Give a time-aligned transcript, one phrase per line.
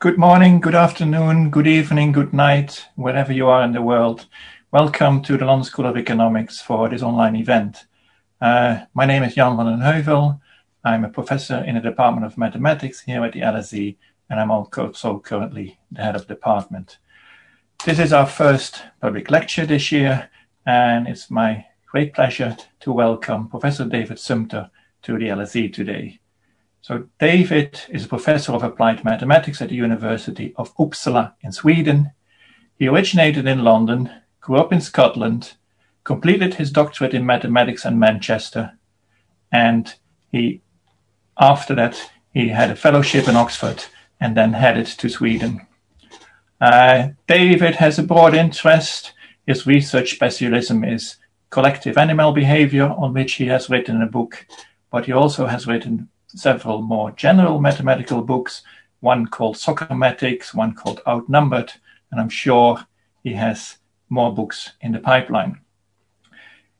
[0.00, 4.28] Good morning, good afternoon, good evening, good night, wherever you are in the world.
[4.72, 7.84] Welcome to the London School of Economics for this online event.
[8.40, 10.40] Uh, my name is Jan van den Heuvel.
[10.82, 13.98] I'm a professor in the Department of Mathematics here at the LSE,
[14.30, 16.96] and I'm also currently the head of department.
[17.84, 20.30] This is our first public lecture this year,
[20.64, 24.70] and it's my great pleasure to welcome Professor David Sumpter
[25.02, 26.19] to the LSE today.
[26.82, 32.12] So David is a professor of applied mathematics at the University of Uppsala in Sweden.
[32.78, 35.54] He originated in London grew up in Scotland,
[36.04, 38.72] completed his doctorate in mathematics in Manchester,
[39.52, 39.94] and
[40.32, 40.62] he,
[41.38, 43.84] after that, he had a fellowship in Oxford
[44.20, 45.66] and then headed to Sweden.
[46.60, 49.12] Uh, David has a broad interest.
[49.46, 51.16] His research specialism is
[51.50, 54.46] collective animal behavior, on which he has written a book,
[54.90, 58.62] but he also has written several more general mathematical books,
[59.00, 61.72] one called Soccermatics, one called Outnumbered,
[62.10, 62.84] and I'm sure
[63.22, 63.76] he has
[64.08, 65.60] more books in the pipeline.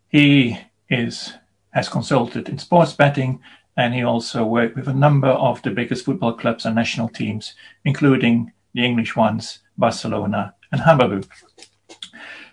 [0.09, 1.35] He is
[1.73, 3.41] has consulted in sports betting
[3.77, 7.55] and he also worked with a number of the biggest football clubs and national teams,
[7.85, 11.27] including the English ones, Barcelona and Hamburg.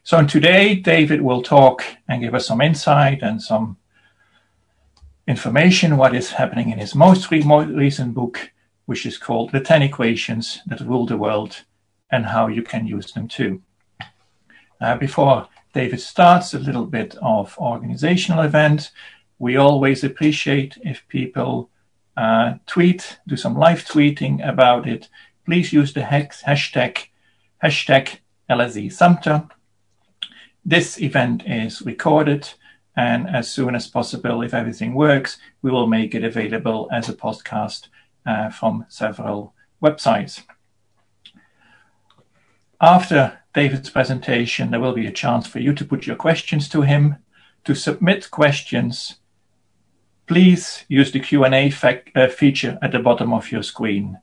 [0.04, 3.78] So today, David will talk and give us some insight and some
[5.28, 8.52] information what is happening in his most, re- recent book,
[8.86, 11.64] which is called The 10 Equations That Rule the World
[12.10, 13.62] and How You Can Use Them Too.
[14.80, 18.92] Uh, before David starts, a little bit of organizational event.
[19.38, 21.70] We always appreciate if people
[22.16, 25.10] uh, tweet, do some live tweeting about it.
[25.46, 27.08] Please use the hex, hashtag
[27.64, 28.18] hashtag
[28.50, 29.48] LSE Sumpter.
[30.66, 32.50] This event is recorded,
[32.98, 37.14] and as soon as possible, if everything works, we will make it available as a
[37.14, 37.90] podcast
[38.26, 40.42] uh, from several websites.
[42.82, 46.82] After David's presentation, there will be a chance for you to put your questions to
[46.82, 47.18] him.
[47.66, 49.18] To submit questions,
[50.26, 51.72] please use the Q&A
[52.16, 54.18] uh, feature at the bottom of your screen.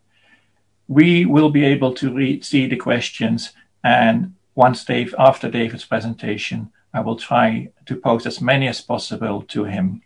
[0.88, 3.52] We will be able to see the questions,
[3.84, 9.42] and once Dave, after David's presentation, I will try to pose as many as possible
[9.42, 10.02] to him.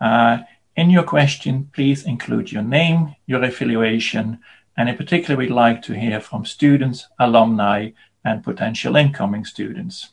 [0.00, 0.38] Uh,
[0.76, 4.40] in your question, please include your name, your affiliation,
[4.76, 7.90] and in particular, we'd like to hear from students, alumni,
[8.24, 10.10] and potential incoming students.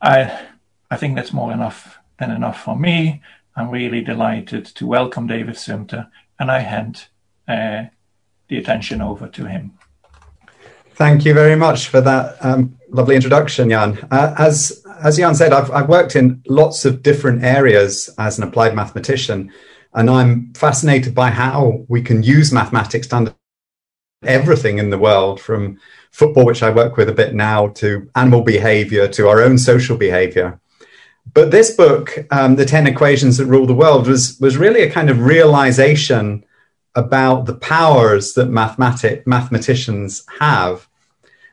[0.00, 0.46] I,
[0.90, 3.22] I think that's more enough than enough for me.
[3.54, 6.08] I'm really delighted to welcome David Sumpter,
[6.38, 7.06] and I hand
[7.46, 7.84] uh,
[8.48, 9.78] the attention over to him.
[10.94, 13.98] Thank you very much for that um, lovely introduction, Jan.
[14.10, 18.44] Uh, as as Jan said, I've, I've worked in lots of different areas as an
[18.44, 19.52] applied mathematician,
[19.94, 23.38] and I'm fascinated by how we can use mathematics to understand
[24.24, 25.78] everything in the world, from
[26.10, 29.96] football, which I work with a bit now, to animal behavior, to our own social
[29.96, 30.60] behavior.
[31.34, 34.90] But this book, um, The 10 Equations That Rule the World, was, was really a
[34.90, 36.44] kind of realization
[36.94, 40.88] about the powers that mathematic, mathematicians have.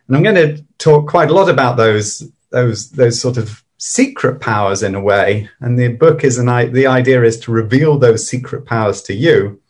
[0.08, 4.42] And I'm going to talk quite a lot about those, those, those sort of secret
[4.42, 5.50] powers in a way.
[5.60, 9.62] And the book is an, the idea is to reveal those secret powers to you,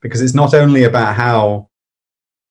[0.00, 1.68] because it's not only about how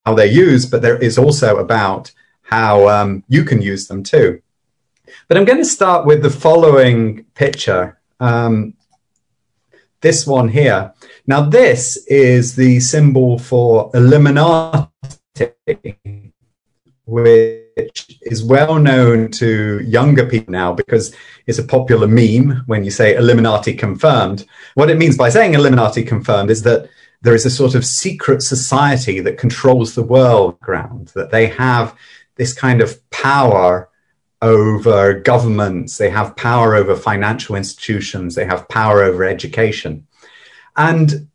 [0.05, 2.11] how they're used, but there is also about
[2.43, 4.41] how um, you can use them too.
[5.27, 7.99] But I'm going to start with the following picture.
[8.21, 8.73] Um,
[9.99, 10.93] this one here.
[11.25, 14.91] Now, this is the symbol for Illuminati,
[17.77, 21.15] which is well known to younger people now because
[21.45, 24.45] it's a popular meme when you say Illuminati confirmed.
[24.73, 26.89] What it means by saying Illuminati confirmed is that
[27.21, 31.95] there is a sort of secret society that controls the world ground, that they have
[32.35, 33.89] this kind of power
[34.41, 40.05] over governments, they have power over financial institutions, they have power over education.
[40.75, 41.27] And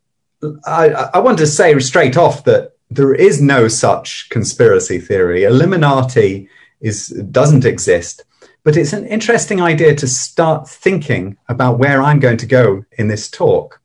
[0.65, 5.43] I, I want to say straight off that there is no such conspiracy theory.
[5.43, 6.49] Illuminati
[6.81, 8.23] is, doesn't exist.
[8.63, 13.07] But it's an interesting idea to start thinking about where I'm going to go in
[13.07, 13.81] this talk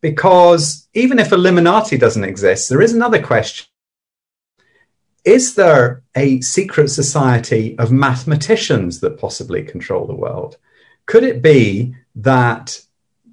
[0.00, 3.66] because even if Illuminati doesn't exist, there is another question.
[5.24, 10.56] Is there a secret society of mathematicians that possibly control the world?
[11.06, 12.80] Could it be that,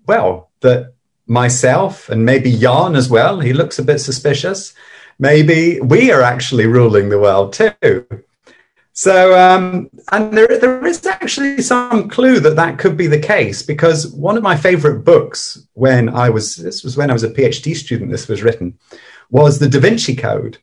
[0.06, 0.94] well, that
[1.28, 4.74] myself and maybe Jan as well, he looks a bit suspicious,
[5.20, 8.06] maybe we are actually ruling the world too?
[8.94, 13.62] So, um, and there, there is actually some clue that that could be the case
[13.62, 17.30] because one of my favorite books when I was, this was when I was a
[17.30, 18.78] PhD student, this was written,
[19.30, 20.58] was The Da Vinci Code.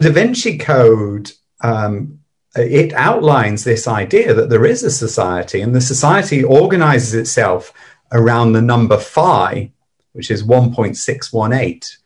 [0.00, 1.30] Da Vinci Code
[1.60, 2.20] um,
[2.56, 7.72] it outlines this idea that there is a society, and the society organizes itself
[8.12, 9.70] around the number phi,
[10.12, 11.96] which is 1.618.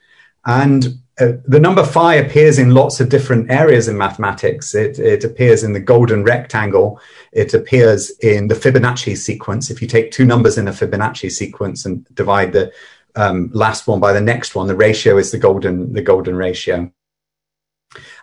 [0.45, 4.75] And uh, the number phi appears in lots of different areas in mathematics.
[4.75, 7.01] It, it, appears in the golden rectangle.
[7.33, 9.71] It appears in the Fibonacci sequence.
[9.71, 12.73] If you take two numbers in a Fibonacci sequence and divide the
[13.15, 16.91] um, last one by the next one, the ratio is the golden the golden ratio.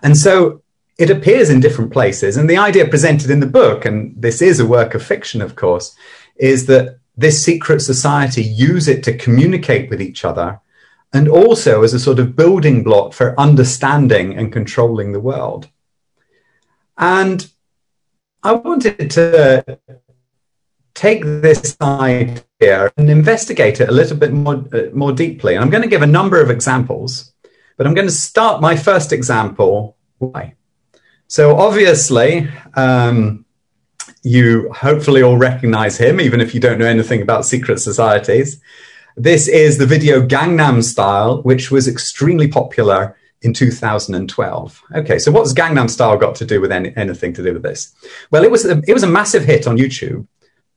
[0.01, 0.63] And so
[0.97, 2.37] it appears in different places.
[2.37, 5.55] And the idea presented in the book, and this is a work of fiction, of
[5.55, 5.95] course,
[6.37, 10.59] is that this secret society use it to communicate with each other
[11.13, 15.67] and also as a sort of building block for understanding and controlling the world.
[16.97, 17.49] And
[18.43, 19.79] I wanted to
[20.93, 25.55] take this idea and investigate it a little bit more, uh, more deeply.
[25.55, 27.33] And I'm going to give a number of examples,
[27.77, 29.97] but I'm going to start my first example.
[30.17, 30.55] Why?
[31.27, 33.45] So, obviously, um,
[34.23, 38.61] you hopefully all recognize him, even if you don't know anything about secret societies.
[39.21, 44.83] This is the video Gangnam Style, which was extremely popular in 2012.
[44.95, 47.93] Okay, so what's Gangnam Style got to do with any, anything to do with this?
[48.31, 50.25] Well, it was a, it was a massive hit on YouTube,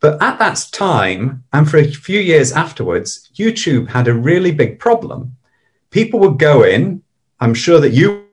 [0.01, 4.81] but at that time and for a few years afterwards, YouTube had a really big
[4.81, 5.37] problem.
[5.91, 7.05] People would go in.
[7.39, 8.27] I'm sure that you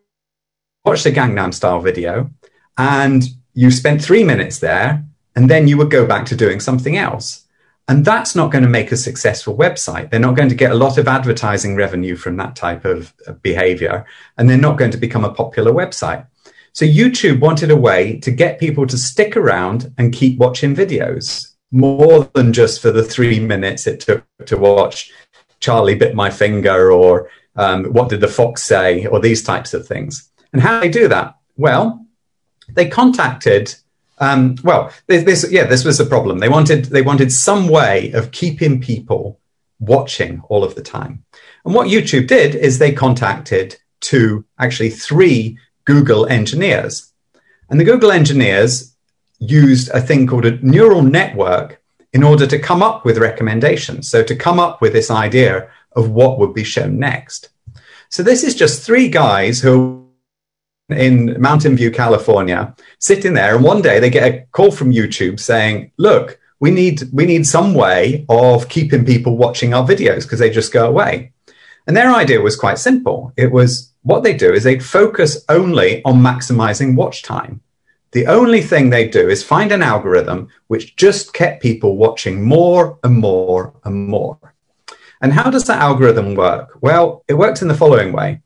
[0.86, 2.32] watched the Gangnam Style video,
[2.80, 6.98] and you spent three minutes there, and then you would go back to doing something
[6.98, 7.46] else.
[7.90, 10.12] And that's not going to make a successful website.
[10.12, 14.06] They're not going to get a lot of advertising revenue from that type of behavior,
[14.38, 16.28] and they're not going to become a popular website.
[16.72, 21.56] So YouTube wanted a way to get people to stick around and keep watching videos
[21.72, 25.12] more than just for the three minutes it took to watch
[25.60, 29.88] Charlie bit my finger or um, what did the fox say or these types of
[29.88, 30.32] things.
[30.54, 31.36] And how they do that?
[31.58, 32.06] Well,
[32.72, 33.74] they contacted
[34.20, 36.40] um, well, this, this, yeah, this was a problem.
[36.40, 39.40] They wanted they wanted some way of keeping people
[39.80, 41.24] watching all of the time.
[41.66, 47.12] And what YouTube did is they contacted two, actually three Google engineers.
[47.70, 48.94] And the Google engineers
[49.40, 51.82] used a thing called a neural network
[52.12, 54.10] in order to come up with recommendations.
[54.10, 57.50] So to come up with this idea of what would be shown next.
[58.10, 59.99] So this is just three guys who
[60.90, 65.40] in Mountain View, California, sitting there, and one day they get a call from YouTube
[65.40, 70.40] saying, "Look, we need we need some way of keeping people watching our videos because
[70.40, 71.32] they just go away."
[71.88, 73.34] And their idea was quite simple.
[73.36, 77.62] It was what they do is they'd focus only on maximizing watch time.
[78.12, 82.98] The only thing they do is find an algorithm which just kept people watching more
[83.04, 84.38] and more and more.
[85.22, 86.78] And how does that algorithm work?
[86.82, 88.42] Well, it works in the following way.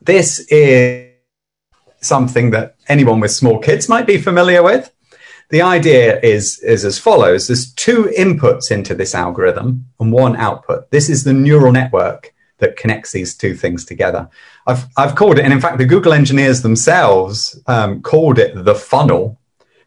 [0.00, 1.05] This is
[2.00, 4.92] something that anyone with small kids might be familiar with.
[5.50, 10.90] The idea is, is as follows there's two inputs into this algorithm and one output.
[10.90, 14.28] This is the neural network that connects these two things together.
[14.66, 18.74] I've, I've called it, and in fact, the Google engineers themselves um, called it the
[18.74, 19.38] funnel.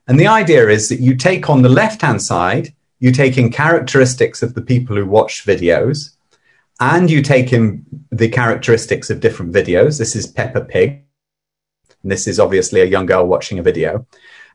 [0.08, 3.52] And the idea is that you take on the left hand side, you take in
[3.52, 6.16] characteristics of the people who watch videos,
[6.80, 9.98] and you take in the characteristics of different videos.
[9.98, 11.04] This is Peppa Pig.
[12.04, 14.06] And this is obviously a young girl watching a video.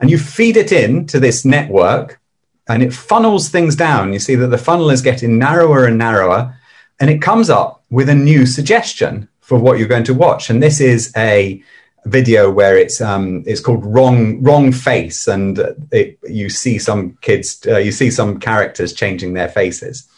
[0.01, 2.21] And you feed it in to this network
[2.69, 4.13] and it funnels things down.
[4.13, 6.59] You see that the funnel is getting narrower and narrower.
[7.01, 10.51] And it comes up with a new suggestion for what you're going to watch.
[10.51, 11.63] And this is a
[12.07, 15.59] video where it's um, it's called wrong wrong face, and
[15.91, 20.09] it, you see some kids, uh, you see some characters changing their faces.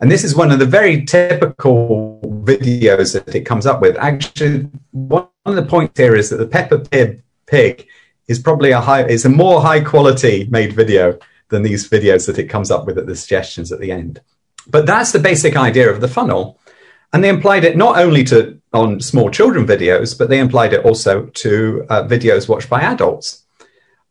[0.00, 3.96] And this is one of the very typical videos that it comes up with.
[3.96, 6.78] Actually, one of the points here is that the Peppa
[7.46, 7.86] Pig
[8.26, 12.38] is probably a high, it's a more high quality made video than these videos that
[12.38, 14.20] it comes up with at the suggestions at the end.
[14.66, 16.58] But that's the basic idea of the funnel.
[17.12, 20.84] And they implied it not only to on small children videos, but they implied it
[20.84, 23.44] also to uh, videos watched by adults.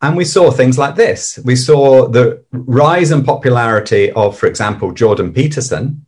[0.01, 1.39] And we saw things like this.
[1.43, 6.05] We saw the rise in popularity of, for example, Jordan Peterson.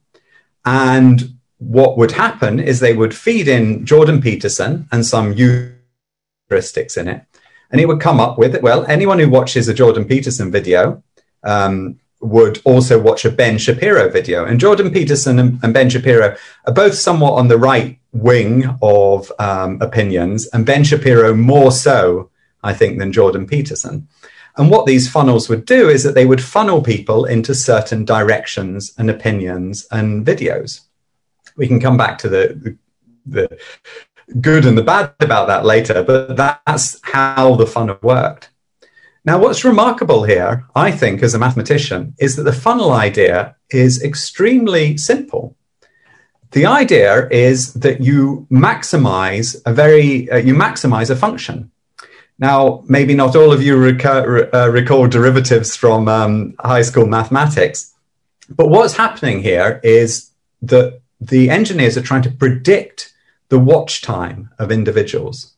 [0.65, 7.07] And what would happen is they would feed in Jordan Peterson and some heuristics in
[7.07, 7.23] it.
[7.71, 11.03] And it would come up with, well, anyone who watches a Jordan Peterson video
[11.43, 14.45] um, would also watch a Ben Shapiro video.
[14.45, 16.35] And Jordan Peterson and, and Ben Shapiro
[16.65, 22.31] are both somewhat on the right wing of um, opinions, and Ben Shapiro more so
[22.63, 24.07] I think, than Jordan Peterson.
[24.57, 28.93] And what these funnels would do is that they would funnel people into certain directions
[28.97, 30.81] and opinions and videos.
[31.59, 32.77] We can come back to the,
[33.25, 33.59] the,
[34.39, 38.49] good and the bad about that later, but that's how the funnel worked.
[39.25, 44.01] Now, what's remarkable here, I think, as a mathematician, is that the funnel idea is
[44.01, 45.57] extremely simple.
[46.51, 51.71] The idea is that you maximize a very, uh, you maximize a function.
[52.39, 57.93] Now, maybe not all of you recur, uh, recall derivatives from um, high school mathematics,
[58.49, 63.13] but what's happening here is that the engineers are trying to predict
[63.49, 65.55] the watch time of individuals.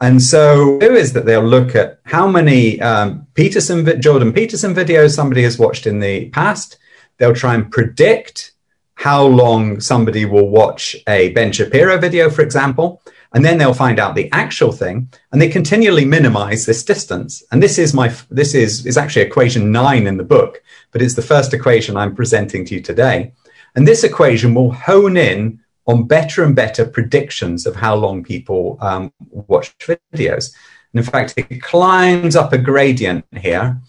[0.00, 5.14] And so, who is that they'll look at how many um, Peterson, Jordan Peterson videos
[5.14, 6.76] somebody has watched in the past.
[7.16, 8.52] They'll try and predict
[8.94, 13.98] how long somebody will watch a Ben Shapiro video, for example, and then they'll find
[13.98, 17.42] out the actual thing, and they continually minimize this distance.
[17.50, 21.14] And this is my this is is actually equation nine in the book, but it's
[21.14, 23.32] the first equation I'm presenting to you today.
[23.76, 28.78] And this equation will hone in on better and better predictions of how long people
[28.80, 30.52] um, watch videos.
[30.92, 33.80] And in fact, it climbs up a gradient here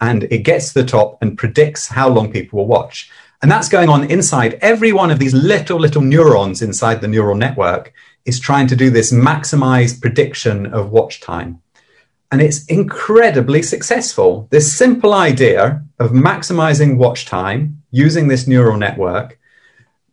[0.00, 3.10] and it gets to the top and predicts how long people will watch.
[3.40, 7.36] And that's going on inside every one of these little, little neurons inside the neural
[7.36, 7.92] network
[8.24, 11.62] is trying to do this maximized prediction of watch time.
[12.30, 14.48] And it's incredibly successful.
[14.50, 19.38] This simple idea of maximizing watch time using this neural network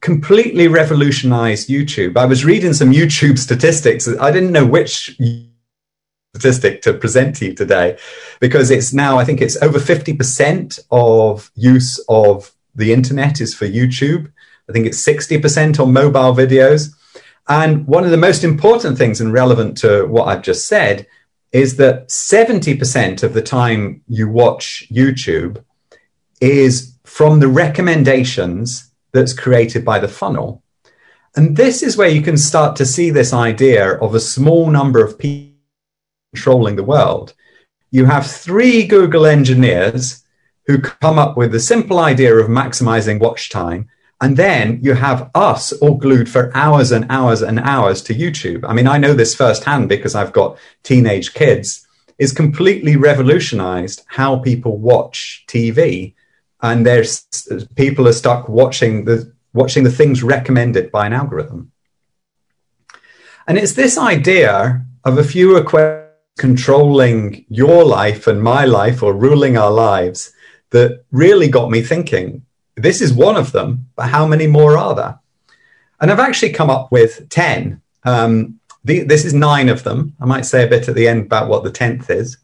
[0.02, 2.18] completely revolutionized YouTube.
[2.18, 4.08] I was reading some YouTube statistics.
[4.08, 5.18] I didn't know which
[6.36, 7.98] statistic to present to you today
[8.40, 13.66] because it's now, I think it's over 50% of use of the internet is for
[13.66, 14.32] YouTube.
[14.70, 16.94] I think it's 60% on mobile videos.
[17.48, 21.08] And one of the most important things and relevant to what I've just said
[21.54, 25.64] is that 70% of the time you watch YouTube
[26.42, 30.64] is from the recommendations that's created by the funnel.
[31.36, 35.04] And this is where you can start to see this idea of a small number
[35.04, 35.54] of people
[36.34, 37.34] controlling the world.
[37.92, 40.24] You have three Google engineers
[40.66, 43.90] who come up with the simple idea of maximizing watch time.
[44.24, 48.64] And then you have us all glued for hours and hours and hours to YouTube.
[48.66, 51.86] I mean, I know this firsthand because I've got teenage kids.
[52.18, 56.14] It's completely revolutionized how people watch TV
[56.62, 57.28] and there's
[57.76, 61.74] people are stuck watching the watching the things recommended by an algorithm.
[63.46, 66.00] And it's this idea of a few equations
[66.38, 70.32] controlling your life and my life or ruling our lives
[70.70, 72.46] that really got me thinking.
[72.84, 75.18] This is one of them, but how many more are there?
[76.02, 77.82] And I've actually come up with 10.
[78.04, 80.18] Um, the, this is nine of them.
[80.20, 82.38] I might say a bit at the end about what the 10th is.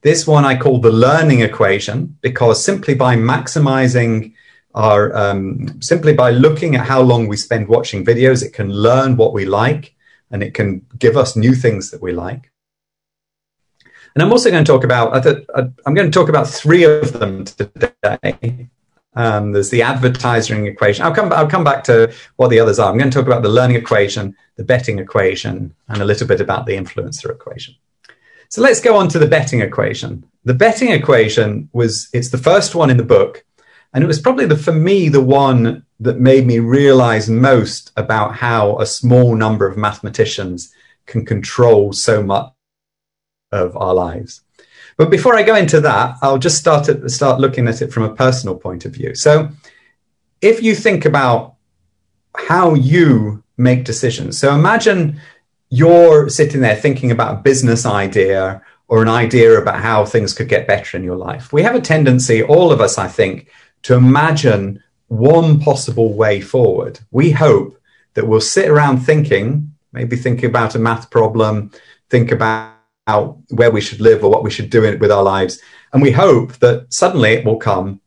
[0.00, 4.32] This one I call the learning equation because simply by maximizing
[4.74, 9.18] our, um, simply by looking at how long we spend watching videos, it can learn
[9.18, 9.94] what we like
[10.30, 12.50] and it can give us new things that we like.
[14.14, 15.26] And I'm also going to talk about,
[15.84, 18.70] I'm going to talk about three of them today.
[19.14, 21.04] Um, there's the advertising equation.
[21.04, 22.90] I'll come, I'll come back to what the others are.
[22.90, 26.40] I'm going to talk about the learning equation, the betting equation, and a little bit
[26.40, 27.74] about the influencer equation.
[28.48, 30.24] So let's go on to the betting equation.
[30.44, 33.44] The betting equation was, it's the first one in the book.
[33.94, 38.34] And it was probably the, for me, the one that made me realize most about
[38.34, 40.72] how a small number of mathematicians
[41.06, 42.52] can control so much
[43.52, 44.40] of our lives.
[45.02, 48.04] But before I go into that, I'll just start at, start looking at it from
[48.04, 49.16] a personal point of view.
[49.16, 49.48] So
[50.40, 51.56] if you think about
[52.36, 55.20] how you make decisions, so imagine
[55.70, 60.48] you're sitting there thinking about a business idea or an idea about how things could
[60.48, 61.52] get better in your life.
[61.52, 63.50] We have a tendency, all of us, I think,
[63.82, 67.00] to imagine one possible way forward.
[67.10, 67.76] We hope
[68.14, 71.72] that we'll sit around thinking, maybe thinking about a math problem,
[72.08, 75.60] think about where we should live or what we should do with our lives.
[75.92, 78.00] And we hope that suddenly it will come,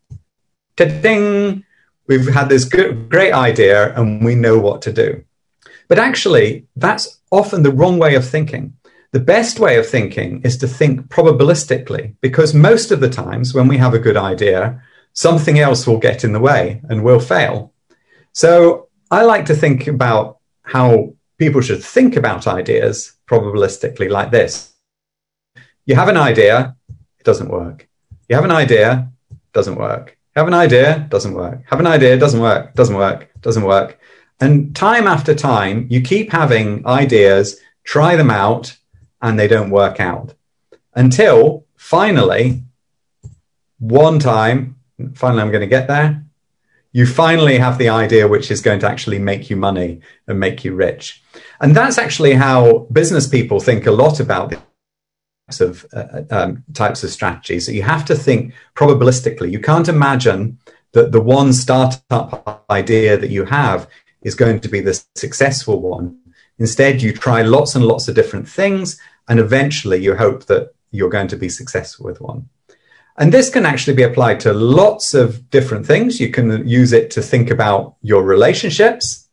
[0.75, 1.63] ding,
[2.07, 5.23] we've had this good, great idea and we know what to do.
[5.87, 8.73] But actually, that's often the wrong way of thinking.
[9.11, 13.67] The best way of thinking is to think probabilistically, because most of the times when
[13.67, 14.81] we have a good idea,
[15.13, 17.71] something else will get in the way and we'll fail.
[18.33, 24.73] So I like to think about how people should think about ideas probabilistically like this.
[25.85, 26.75] You have an idea,
[27.19, 27.87] it doesn't work.
[28.27, 29.11] You have an idea,
[29.53, 30.17] doesn't work.
[30.35, 31.61] Have an idea, doesn't work.
[31.69, 33.99] Have an idea, doesn't work, doesn't work, doesn't work.
[34.39, 38.77] And time after time, you keep having ideas, try them out,
[39.21, 40.33] and they don't work out
[40.95, 42.63] until finally,
[43.79, 44.75] one time,
[45.13, 46.23] finally, I'm going to get there.
[46.93, 50.63] You finally have the idea which is going to actually make you money and make
[50.63, 51.21] you rich.
[51.61, 54.53] And that's actually how business people think a lot about
[55.61, 57.67] of uh, um, types of strategies.
[57.67, 59.51] You have to think probabilistically.
[59.51, 60.57] You can't imagine
[60.93, 63.87] that the one startup idea that you have
[64.21, 66.17] is going to be the successful one.
[66.57, 71.09] Instead, you try lots and lots of different things, and eventually you hope that you're
[71.09, 72.49] going to be successful with one.
[73.17, 76.19] And this can actually be applied to lots of different things.
[76.19, 79.29] You can use it to think about your relationships.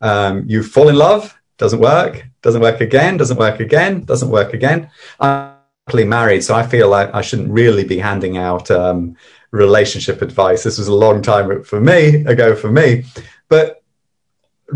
[0.00, 4.54] Um, you fall in love, doesn't work, doesn't work again, doesn't work again, doesn't work
[4.54, 4.90] again.
[5.20, 5.54] I'm
[5.86, 9.16] happily married, so I feel like I shouldn't really be handing out um,
[9.50, 10.62] relationship advice.
[10.62, 13.04] This was a long time for me ago for me,
[13.48, 13.82] but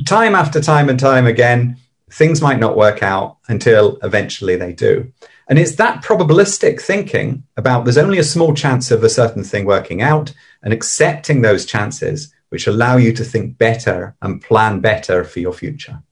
[0.07, 1.77] time after time and time again,
[2.11, 5.13] things might not work out until eventually they do.
[5.49, 9.67] And it's that probabilistic thinking about there's only a small chance of a certain thing
[9.67, 15.25] working out and accepting those chances which allow you to think better and plan better
[15.25, 16.03] for your future.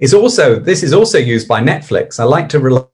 [0.00, 2.20] It's also this is also used by Netflix.
[2.20, 2.86] I like to relate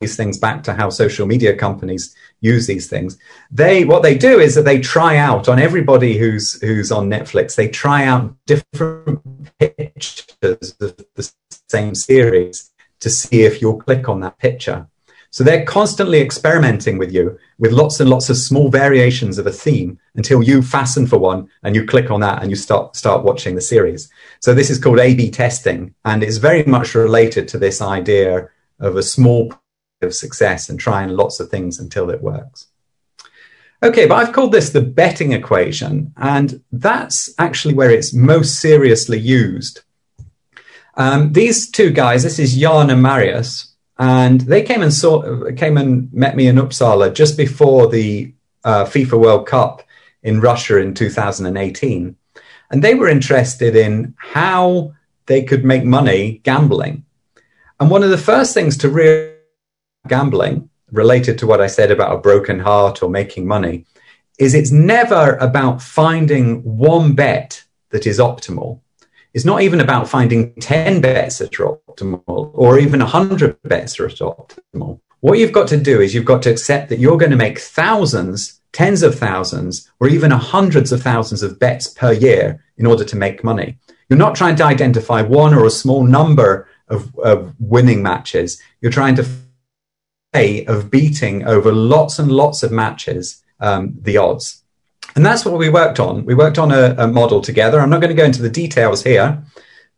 [0.00, 3.18] these things back to how social media companies use these things.
[3.50, 7.56] They what they do is that they try out on everybody who's who's on Netflix.
[7.56, 9.20] They try out different
[9.58, 11.32] pictures of the
[11.68, 12.70] same series
[13.00, 14.86] to see if you'll click on that picture.
[15.30, 19.52] So they're constantly experimenting with you with lots and lots of small variations of a
[19.52, 23.24] theme until you fasten for one and you click on that and you start start
[23.24, 24.10] watching the series.
[24.40, 28.48] So this is called A/B testing and it's very much related to this idea
[28.80, 29.52] of a small
[30.00, 32.68] of success and trying lots of things until it works.
[33.82, 39.18] Okay, but I've called this the betting equation, and that's actually where it's most seriously
[39.18, 39.82] used
[40.98, 45.76] um, these two guys, this is Jan and Marius, and they came and saw, came
[45.76, 48.32] and met me in Uppsala just before the
[48.64, 49.82] uh, FIFA World Cup
[50.22, 52.16] in Russia in 2018,
[52.70, 54.94] and they were interested in how
[55.26, 57.04] they could make money gambling.
[57.80, 59.32] And one of the first things to real
[60.06, 63.84] gambling, related to what I said about a broken heart or making money,
[64.38, 68.80] is it's never about finding one bet that is optimal
[69.34, 74.04] it's not even about finding 10 bets that are optimal or even 100 bets that
[74.04, 75.00] are optimal.
[75.20, 77.58] What you've got to do is you've got to accept that you're going to make
[77.58, 83.04] thousands, tens of thousands, or even hundreds of thousands of bets per year in order
[83.04, 83.78] to make money.
[84.08, 88.60] You're not trying to identify one or a small number of, of winning matches.
[88.80, 89.26] You're trying to
[90.34, 94.62] of beating over lots and lots of matches um, the odds.
[95.18, 96.24] And that's what we worked on.
[96.24, 97.80] We worked on a, a, model together.
[97.80, 99.42] I'm not going to go into the details here,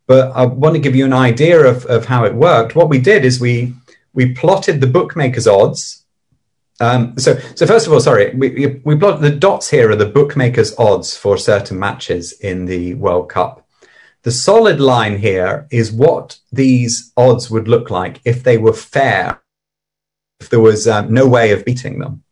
[0.07, 2.75] but I want to give you an idea of, of how it worked.
[2.75, 3.75] What we did is we
[4.15, 6.07] we plotted the bookmakers' odds.
[6.81, 10.07] Um, so, so first of all, sorry, we, we plot the dots here are the
[10.07, 13.69] bookmakers' odds for certain matches in the World Cup.
[14.23, 19.43] The solid line here is what these odds would look like if they were fair,
[20.41, 22.23] if there was um, no way of beating them.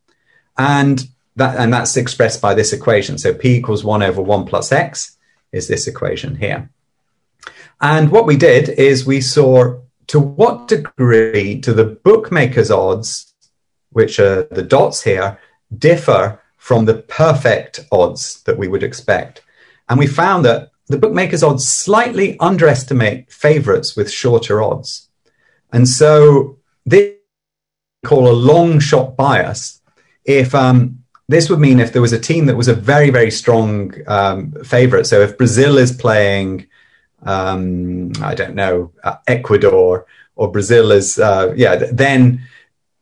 [0.57, 1.07] And
[1.39, 3.19] that, and that's expressed by this equation.
[3.19, 5.17] So P equals 1 over 1 plus X
[5.53, 6.71] is this equation here.
[7.81, 13.35] And what we did is we saw to what degree do the bookmaker's odds,
[13.91, 15.39] which are the dots here,
[15.77, 19.43] differ from the perfect odds that we would expect.
[19.89, 25.09] And we found that the bookmaker's odds slightly underestimate favorites with shorter odds.
[25.73, 27.15] And so this
[28.05, 29.81] call a long shot bias
[30.25, 30.98] if um,
[31.29, 34.53] this would mean if there was a team that was a very, very strong um,
[34.65, 35.07] favorite.
[35.07, 36.67] So if Brazil is playing,
[37.23, 42.43] um, I don't know, uh, Ecuador or Brazil is, uh, yeah, then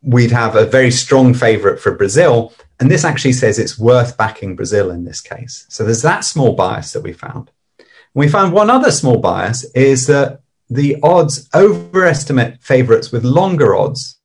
[0.03, 2.53] we'd have a very strong favorite for Brazil.
[2.81, 5.67] And this actually says it's worth backing Brazil in this case.
[5.69, 7.51] So there's that small bias that we found.
[8.13, 14.17] We found one other small bias is that the odds overestimate favorites with longer odds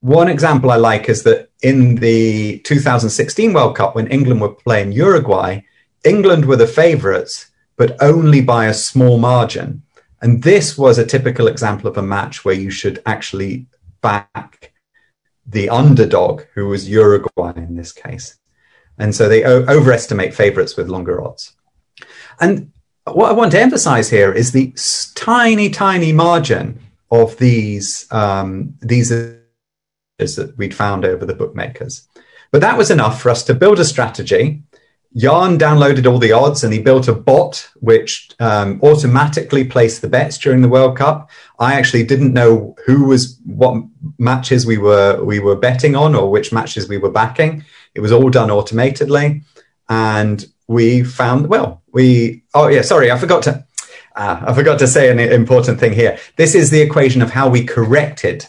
[0.00, 4.92] one example I like is that in the 2016 World Cup, when England were playing
[4.92, 5.60] Uruguay,
[6.04, 9.82] England were the favourites, but only by a small margin.
[10.22, 13.66] And this was a typical example of a match where you should actually
[14.00, 14.72] back
[15.46, 18.38] the underdog, who was Uruguay in this case.
[18.98, 21.54] And so they o- overestimate favourites with longer odds.
[22.40, 22.72] And
[23.04, 24.72] what I want to emphasize here is the
[25.14, 29.10] tiny, tiny margin of these um, these
[30.36, 32.08] that we'd found over the bookmakers.
[32.50, 34.62] But that was enough for us to build a strategy.
[35.16, 40.08] Jan downloaded all the odds and he built a bot which um, automatically placed the
[40.08, 41.30] bets during the World Cup.
[41.58, 43.82] I actually didn't know who was what
[44.18, 47.64] matches we were we were betting on or which matches we were backing.
[47.94, 49.42] It was all done automatically,
[49.88, 53.64] and we found well we oh yeah sorry I forgot to
[54.16, 56.18] Ah, I forgot to say an important thing here.
[56.36, 58.46] This is the equation of how we corrected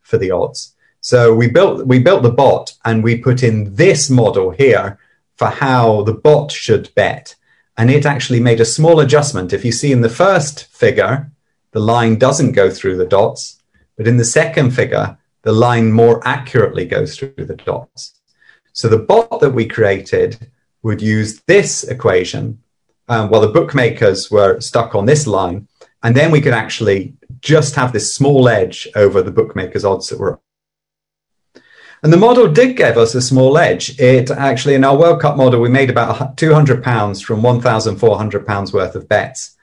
[0.00, 0.71] for the odds.
[1.02, 4.98] So we built we built the bot and we put in this model here
[5.36, 7.34] for how the bot should bet.
[7.76, 9.52] And it actually made a small adjustment.
[9.52, 11.30] If you see in the first figure,
[11.72, 13.60] the line doesn't go through the dots,
[13.96, 18.20] but in the second figure, the line more accurately goes through the dots.
[18.72, 20.50] So the bot that we created
[20.82, 22.62] would use this equation
[23.08, 25.66] um, while the bookmakers were stuck on this line.
[26.02, 30.20] And then we could actually just have this small edge over the bookmakers' odds that
[30.20, 30.38] were.
[32.02, 33.98] And the model did give us a small edge.
[34.00, 38.72] It actually, in our World Cup model, we made about 200 pounds from 1,400 pounds
[38.72, 39.56] worth of bets.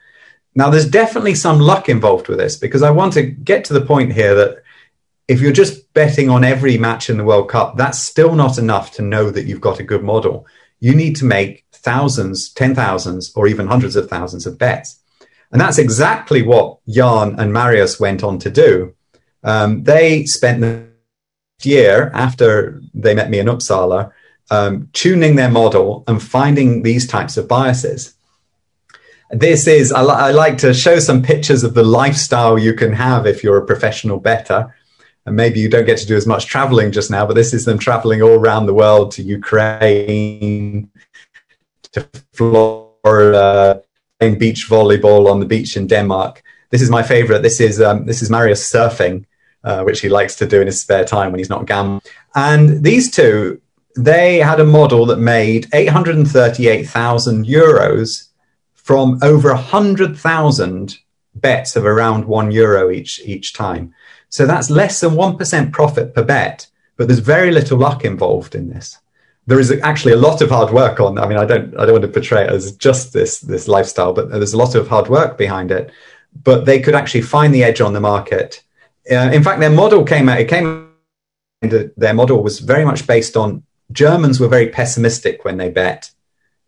[0.54, 3.84] Now, there's definitely some luck involved with this because I want to get to the
[3.84, 4.62] point here that
[5.28, 8.90] if you're just betting on every match in the World Cup, that's still not enough
[8.92, 10.46] to know that you've got a good model.
[10.80, 14.98] You need to make thousands, ten thousands, or even hundreds of thousands of bets.
[15.52, 18.94] And that's exactly what Jan and Marius went on to do.
[19.44, 20.89] Um, they spent the
[21.64, 24.12] year after they met me in Uppsala
[24.50, 28.14] um, tuning their model and finding these types of biases.
[29.30, 32.92] This is, I, li- I like to show some pictures of the lifestyle you can
[32.92, 34.74] have if you're a professional bettor
[35.24, 37.64] and maybe you don't get to do as much traveling just now, but this is
[37.64, 40.90] them traveling all around the world to Ukraine,
[41.92, 43.82] to Florida,
[44.18, 46.42] playing beach volleyball on the beach in Denmark.
[46.70, 47.42] This is my favorite.
[47.42, 49.26] This is um, this is Marius surfing,
[49.64, 52.00] uh, which he likes to do in his spare time when he's not gambling.
[52.34, 53.60] And these two,
[53.96, 58.28] they had a model that made 838,000 euros
[58.74, 60.98] from over 100,000
[61.34, 63.94] bets of around one euro each each time.
[64.28, 68.70] So that's less than 1% profit per bet, but there's very little luck involved in
[68.70, 68.98] this.
[69.46, 71.18] There is actually a lot of hard work on.
[71.18, 74.12] I mean, I don't, I don't want to portray it as just this, this lifestyle,
[74.12, 75.90] but there's a lot of hard work behind it.
[76.44, 78.62] But they could actually find the edge on the market.
[79.10, 80.40] Uh, in fact, their model came out.
[80.40, 80.88] It came.
[81.62, 86.10] Their model was very much based on Germans were very pessimistic when they bet.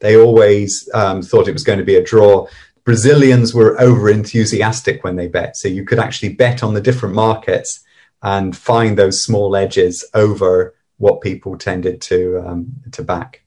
[0.00, 2.48] They always um, thought it was going to be a draw.
[2.84, 5.56] Brazilians were over enthusiastic when they bet.
[5.56, 7.80] So you could actually bet on the different markets
[8.22, 13.42] and find those small edges over what people tended to, um, to back.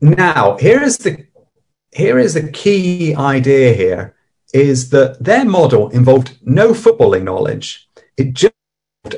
[0.00, 1.26] Now, here is the
[1.92, 4.15] here is the key idea here
[4.56, 7.88] is that their model involved no footballing knowledge.
[8.16, 8.54] It just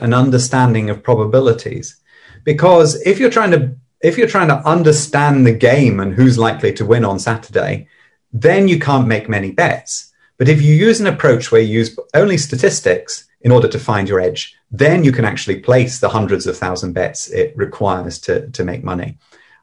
[0.02, 2.00] an understanding of probabilities.
[2.44, 6.72] Because if you're trying to if you're trying to understand the game and who's likely
[6.72, 7.88] to win on Saturday,
[8.32, 10.12] then you can't make many bets.
[10.36, 14.08] But if you use an approach where you use only statistics in order to find
[14.08, 18.48] your edge, then you can actually place the hundreds of thousand bets it requires to,
[18.50, 19.18] to make money.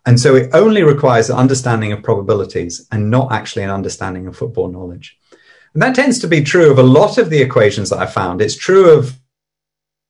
[0.06, 4.36] And so it only requires an understanding of probabilities and not actually an understanding of
[4.36, 5.18] football knowledge.
[5.76, 8.42] And that tends to be true of a lot of the equations that I've found.
[8.42, 9.20] It's true of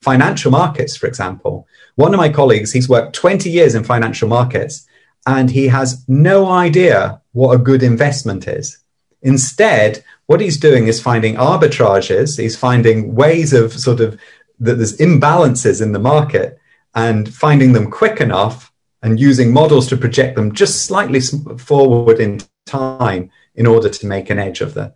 [0.04, 1.68] financial markets, for example.
[1.96, 4.88] One of my colleagues, he's worked 20 years in financial markets
[5.26, 8.78] and he has no idea what a good investment is.
[9.24, 14.20] Instead, what he's doing is finding arbitrages, he's finding ways of sort of
[14.60, 16.60] that there's imbalances in the market
[16.94, 21.22] and finding them quick enough and using models to project them just slightly
[21.58, 24.94] forward in time in order to make an edge of them.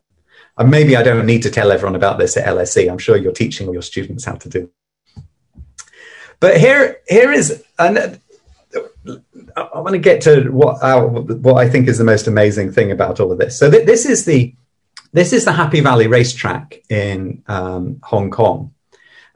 [0.60, 2.92] And maybe I don't need to tell everyone about this at LSE.
[2.92, 4.70] I'm sure you're teaching all your students how to do
[6.40, 8.20] but here, here is, and
[9.56, 10.80] I want to get to what
[11.42, 13.58] what I think is the most amazing thing about all of this.
[13.58, 14.56] So th- this is the
[15.12, 18.74] this is the Happy Valley racetrack in um, Hong Kong,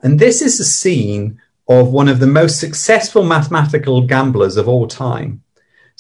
[0.02, 4.88] and this is a scene of one of the most successful mathematical gamblers of all
[4.88, 5.43] time.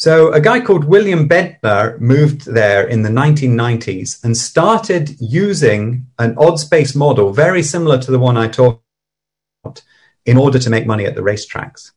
[0.03, 6.35] So a guy called William Benter moved there in the 1990s and started using an
[6.37, 8.83] odds-based model very similar to the one I talked
[9.63, 9.81] about
[10.25, 11.91] in order to make money at the racetracks.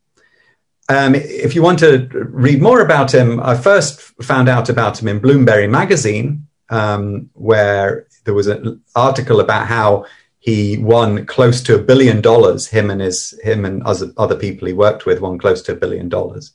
[0.88, 5.09] Um, if you want to read more about him, I first found out about him
[5.09, 10.07] in Bloomberg magazine, um, where there was an article about how
[10.38, 12.69] he won close to a billion dollars.
[12.69, 16.09] Him and his him and other people he worked with won close to a billion
[16.09, 16.53] dollars.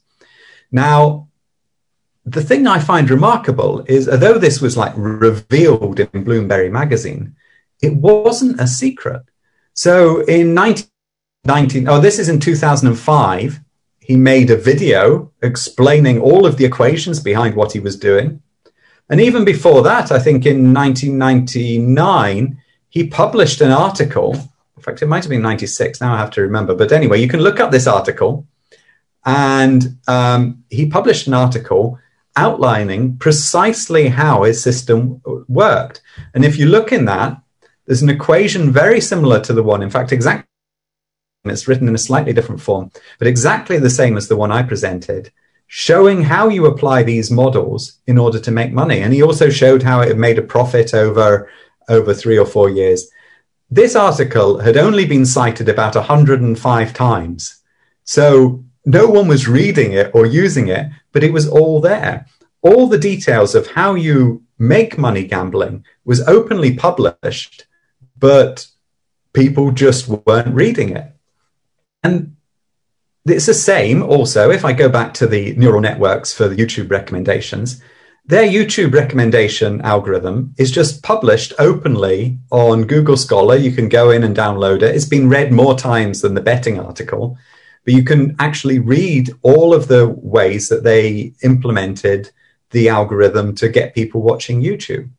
[0.72, 1.28] Now,
[2.26, 7.36] the thing I find remarkable is, although this was like revealed in Bloomberg magazine,
[7.82, 9.24] it wasn't a secret.
[9.74, 10.88] So in 19
[11.44, 13.60] 19 oh this is in 2005
[14.00, 18.42] he made a video explaining all of the equations behind what he was doing.
[19.10, 24.36] And even before that i think in 1999 he published an article.
[24.78, 26.76] In fact it might have been 96 now i have to remember.
[26.76, 28.46] But anyway you can look up this article.
[29.26, 32.00] And um, he published an article
[32.36, 36.02] outlining precisely how his system worked.
[36.34, 37.42] And if you look in that,
[37.86, 40.48] there's an equation very similar to the one, in fact, exactly.
[41.46, 44.62] It's written in a slightly different form, but exactly the same as the one I
[44.62, 45.32] presented,
[45.68, 49.00] showing how you apply these models in order to make money.
[49.00, 51.50] And he also showed how it made a profit over,
[51.90, 53.10] over three or four years.
[53.72, 57.62] This article had only been cited about 105 times.
[58.04, 62.26] So no one was reading it or using it, but it was all there.
[62.62, 67.66] All the details of how you make money gambling was openly published,
[68.18, 68.68] but
[69.34, 71.12] people just weren't reading it.
[72.04, 72.36] And
[73.26, 76.90] it's the same also if I go back to the neural networks for the YouTube
[76.90, 77.82] recommendations.
[78.26, 83.56] Their YouTube recommendation algorithm is just published openly on Google Scholar.
[83.56, 84.96] You can go in and download it.
[84.96, 87.38] It's been read more times than the betting article,
[87.84, 92.32] but you can actually read all of the ways that they implemented
[92.72, 95.10] the algorithm to get people watching YouTube.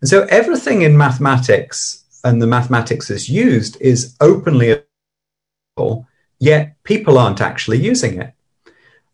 [0.00, 6.06] And so everything in mathematics and the mathematics that's used is openly available
[6.38, 8.32] yet people aren't actually using it.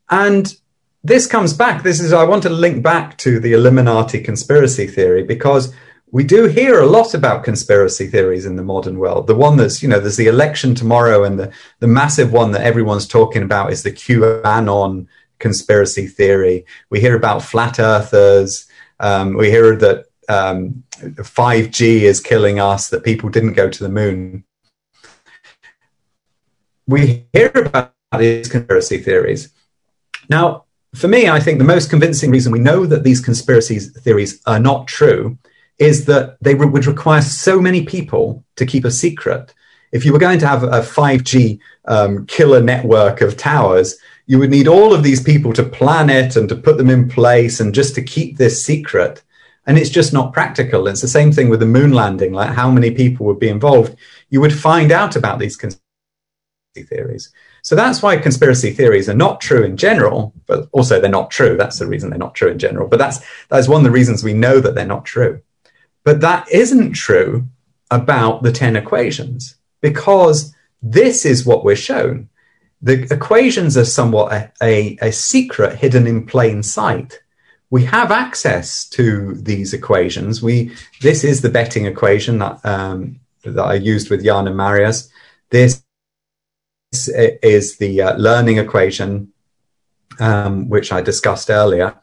[0.09, 0.55] And
[1.03, 1.83] this comes back.
[1.83, 5.72] This is, I want to link back to the Illuminati conspiracy theory because
[6.12, 9.27] we do hear a lot about conspiracy theories in the modern world.
[9.27, 12.62] The one that's, you know, there's the election tomorrow, and the, the massive one that
[12.62, 15.07] everyone's talking about is the QAnon
[15.38, 16.66] conspiracy theory.
[16.90, 18.66] We hear about flat earthers.
[18.99, 23.88] Um, we hear that um, 5G is killing us, that people didn't go to the
[23.88, 24.44] moon
[26.90, 29.53] we hear about these conspiracy theories.
[30.29, 34.42] Now, for me, I think the most convincing reason we know that these conspiracy theories
[34.46, 35.38] are not true
[35.80, 39.52] is that they re- would require so many people to keep a secret.
[39.90, 44.50] If you were going to have a 5G um, killer network of towers, you would
[44.50, 47.74] need all of these people to plan it and to put them in place and
[47.74, 49.24] just to keep this secret.
[49.66, 50.86] And it's just not practical.
[50.86, 53.96] It's the same thing with the moon landing, like how many people would be involved.
[54.28, 55.82] You would find out about these conspiracy
[56.76, 57.32] theories.
[57.62, 61.56] So that's why conspiracy theories are not true in general, but also they're not true.
[61.56, 62.86] That's the reason they're not true in general.
[62.86, 65.40] But that's that's one of the reasons we know that they're not true.
[66.04, 67.46] But that isn't true
[67.90, 72.28] about the 10 equations because this is what we're shown.
[72.82, 77.20] The equations are somewhat a, a, a secret hidden in plain sight.
[77.68, 80.42] We have access to these equations.
[80.42, 85.08] We this is the betting equation that um, that I used with Jan and Marius.
[85.50, 85.82] This
[86.92, 89.32] is the uh, learning equation,
[90.18, 91.94] um, which I discussed earlier.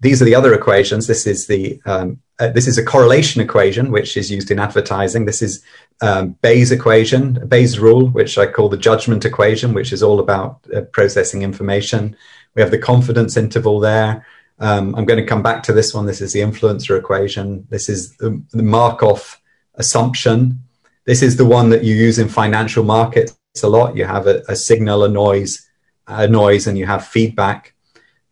[0.00, 1.06] These are the other equations.
[1.06, 5.24] This is the um, uh, this is a correlation equation, which is used in advertising.
[5.24, 5.64] This is
[6.02, 10.60] um, Bayes equation, Bayes rule, which I call the judgment equation, which is all about
[10.74, 12.16] uh, processing information.
[12.54, 14.26] We have the confidence interval there.
[14.58, 16.06] Um, I'm going to come back to this one.
[16.06, 17.66] This is the influencer equation.
[17.70, 19.40] This is the, the Markov
[19.74, 20.62] assumption.
[21.04, 23.96] This is the one that you use in financial markets a lot.
[23.96, 25.66] You have a, a signal, a noise,
[26.06, 27.74] a noise, and you have feedback.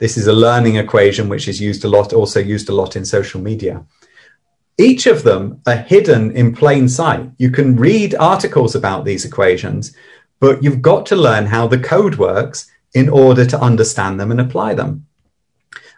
[0.04, 3.06] This is a learning equation, which is used a lot, also used a lot in
[3.06, 3.86] social media.
[4.76, 7.30] Each of them are hidden in plain sight.
[7.38, 9.96] You can read articles about these equations,
[10.40, 14.42] but you've got to learn how the code works in order to understand them and
[14.42, 15.06] apply them.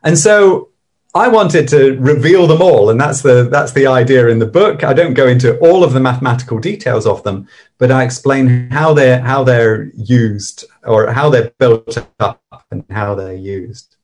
[0.05, 0.69] And so
[1.13, 4.85] I wanted to reveal them all, and that's the that's the idea in the book.
[4.85, 8.95] I don't go into all of the mathematical details of them, but I explain how
[8.95, 12.41] they're how they're used or how they're built up
[12.71, 13.96] and how they're used.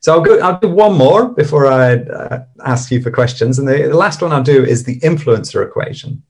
[0.00, 0.38] So I'll go.
[0.38, 4.22] I'll do one more before I uh, ask you for questions, and the, the last
[4.22, 6.22] one I'll do is the influencer equation.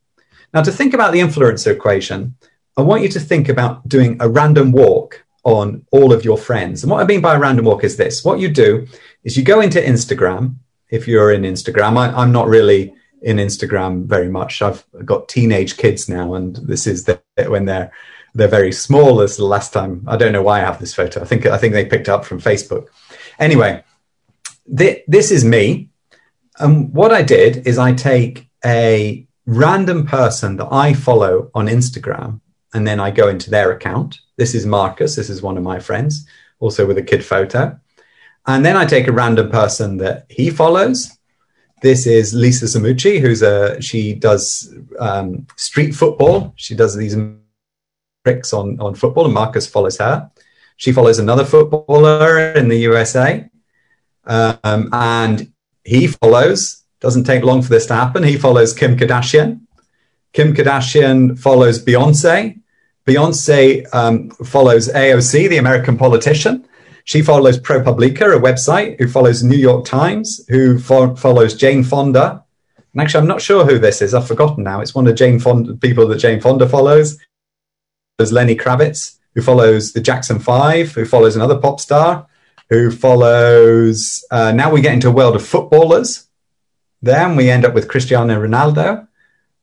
[0.54, 2.34] Now, to think about the influencer equation,
[2.76, 6.82] I want you to think about doing a random walk on all of your friends.
[6.82, 8.86] And what I mean by a random walk is this what you do
[9.24, 10.56] is you go into Instagram.
[10.90, 14.62] If you're in Instagram, I, am not really in Instagram very much.
[14.62, 17.92] I've got teenage kids now, and this is the, when they're
[18.34, 19.20] they're very small.
[19.20, 20.04] As the last time.
[20.06, 21.20] I don't know why I have this photo.
[21.20, 22.86] I think I think they picked up from Facebook.
[23.38, 23.82] Anyway,
[24.76, 25.90] th- this is me.
[26.58, 32.40] And what I did is I take a random person that I follow on Instagram,
[32.74, 35.16] and then I go into their account this is Marcus.
[35.16, 36.26] This is one of my friends,
[36.60, 37.78] also with a kid photo.
[38.46, 41.10] And then I take a random person that he follows.
[41.82, 46.54] This is Lisa Zimouche, who's a she does um, street football.
[46.56, 47.16] She does these
[48.24, 50.30] tricks on on football, and Marcus follows her.
[50.78, 53.50] She follows another footballer in the USA,
[54.24, 55.52] um, and
[55.84, 56.84] he follows.
[57.00, 58.22] Doesn't take long for this to happen.
[58.22, 59.60] He follows Kim Kardashian.
[60.32, 62.60] Kim Kardashian follows Beyonce.
[63.06, 66.66] Beyonce um, follows AOC, the American politician.
[67.04, 72.44] She follows ProPublica, a website, who follows New York Times, who fo- follows Jane Fonda.
[72.92, 74.14] And actually, I'm not sure who this is.
[74.14, 74.80] I've forgotten now.
[74.80, 77.18] It's one of Jane Fonda people that Jane Fonda follows.
[78.16, 82.26] There's Lenny Kravitz, who follows the Jackson Five, who follows another pop star,
[82.70, 84.24] who follows.
[84.32, 86.26] Uh, now we get into a world of footballers.
[87.02, 89.06] Then we end up with Cristiano Ronaldo.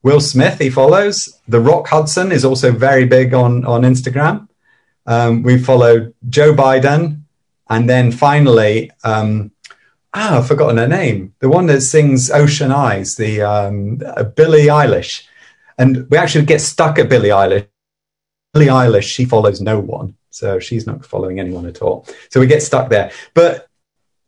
[0.02, 1.42] Will Smith, he follows.
[1.50, 4.48] The Rock Hudson is also very big on, on Instagram.
[5.08, 7.24] Um, we follow Joe Biden.
[7.70, 9.52] And then finally, um,
[10.14, 11.34] ah, I've forgotten her name.
[11.40, 15.24] The one that sings Ocean Eyes, the um, uh, Billie Eilish.
[15.78, 17.68] And we actually get stuck at Billie Eilish.
[18.56, 20.16] Billie Eilish, she follows no one.
[20.30, 22.08] So she's not following anyone at all.
[22.30, 23.12] So we get stuck there.
[23.34, 23.68] But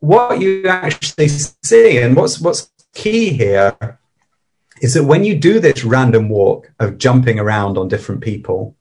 [0.00, 3.98] what you actually see and what's what's key here
[4.82, 8.76] is that when you do this random walk of jumping around on different people,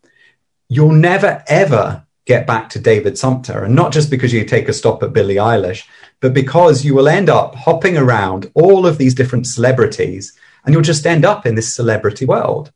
[0.68, 3.64] you'll never ever get back to David Sumpter.
[3.64, 5.86] And not just because you take a stop at Billie Eilish,
[6.20, 10.84] but because you will end up hopping around all of these different celebrities and you'll
[10.84, 12.74] just end up in this celebrity world.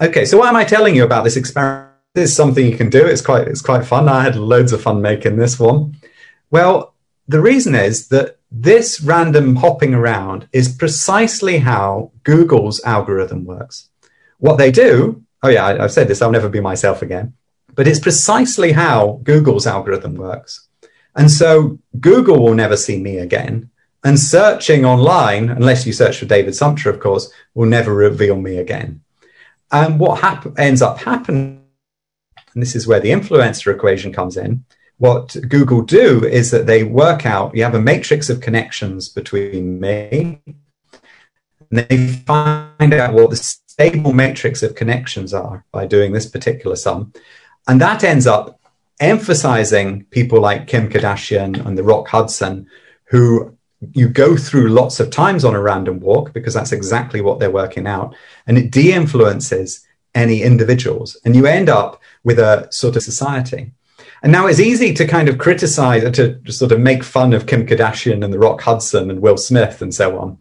[0.00, 1.89] Okay, so why am I telling you about this experiment?
[2.14, 3.06] Is something you can do.
[3.06, 4.08] It's quite it's quite fun.
[4.08, 5.96] I had loads of fun making this one.
[6.50, 6.94] Well,
[7.28, 13.88] the reason is that this random hopping around is precisely how Google's algorithm works.
[14.38, 17.34] What they do, oh yeah, I, have said this, I'll never be myself again,
[17.76, 20.68] but it's precisely how Google's algorithm works.
[21.14, 23.70] And so Google will never see me again.
[24.02, 28.56] And searching online, unless you search for David Sumpter, of course, will never reveal me
[28.56, 29.02] again.
[29.70, 31.59] And what hap- ends up happening,
[32.54, 34.64] and this is where the influencer equation comes in,
[34.98, 39.80] what Google do is that they work out, you have a matrix of connections between
[39.80, 40.40] me,
[41.70, 46.76] and they find out what the stable matrix of connections are by doing this particular
[46.76, 47.12] sum.
[47.66, 48.60] And that ends up
[49.00, 52.68] emphasizing people like Kim Kardashian and the Rock Hudson,
[53.04, 53.56] who
[53.92, 57.50] you go through lots of times on a random walk because that's exactly what they're
[57.50, 58.14] working out.
[58.46, 61.16] And it de influences any individuals.
[61.24, 63.72] And you end up with a sort of society.
[64.22, 67.66] And now it's easy to kind of criticize, to sort of make fun of Kim
[67.66, 70.38] Kardashian and the Rock Hudson and Will Smith and so on.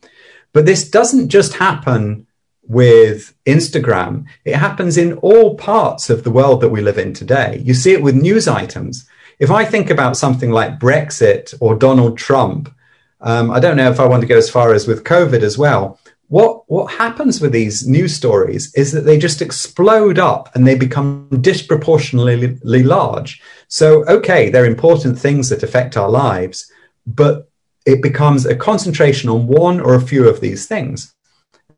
[0.52, 2.28] But this doesn't just happen
[2.64, 4.26] with Instagram.
[4.46, 7.62] It happens in all parts of the world that we live in today.
[7.64, 9.08] You see it with news items.
[9.40, 12.74] If I think about something like Brexit or Donald Trump,
[13.22, 15.58] um, I don't know if I want to go as far as with COVID as
[15.58, 16.00] well
[16.30, 20.76] what what happens with these news stories is that they just explode up and they
[20.76, 23.42] become disproportionately large.
[23.68, 26.72] So okay they're important things that affect our lives
[27.06, 27.50] but
[27.86, 31.14] it becomes a concentration on one or a few of these things.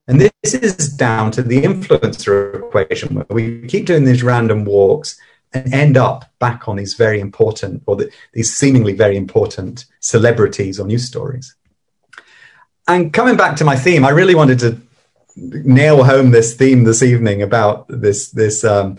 [0.07, 5.17] And this is down to the influencer equation where we keep doing these random walks
[5.53, 10.79] and end up back on these very important or the, these seemingly very important celebrities
[10.79, 11.55] or news stories
[12.87, 14.77] and coming back to my theme, I really wanted to
[15.35, 18.97] nail home this theme this evening about this this um,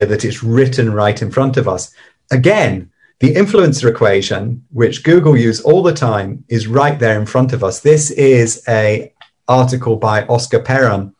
[0.00, 1.92] that it's written right in front of us.
[2.30, 7.52] Again, the influencer equation, which Google use all the time, is right there in front
[7.52, 7.80] of us.
[7.80, 9.12] This is a
[9.48, 11.14] article by Oskar Perron,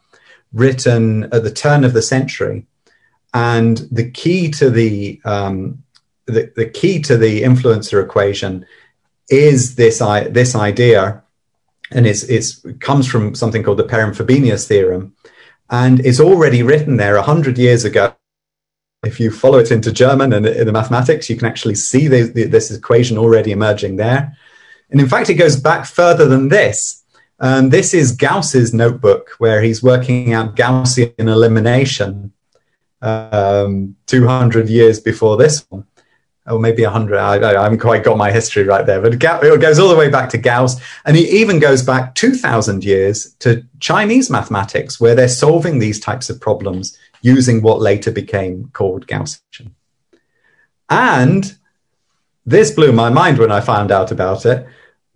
[0.52, 2.66] written at the turn of the century,
[3.34, 5.82] and the key to the um,
[6.26, 8.66] the, the key to the influencer equation
[9.30, 11.22] is this I, this idea
[11.92, 15.14] and it's, it's it comes from something called the Perron-Frobenius theorem,
[15.70, 18.14] and it's already written there a hundred years ago.
[19.04, 22.22] If you follow it into German and in the mathematics, you can actually see the,
[22.22, 24.36] the, this equation already emerging there.
[24.90, 27.04] And in fact, it goes back further than this.
[27.38, 32.32] Um, this is Gauss's notebook, where he's working out Gaussian elimination
[33.00, 35.86] um, 200 years before this one
[36.50, 37.18] or maybe 100.
[37.18, 40.08] I, I, haven't quite got my history right there, but it goes all the way
[40.08, 40.80] back to Gauss.
[41.04, 46.30] And he even goes back 2,000 years to Chinese mathematics, where they're solving these types
[46.30, 49.72] of problems using what later became called Gaussian.
[50.88, 51.56] And
[52.46, 54.66] this blew my mind when I found out about it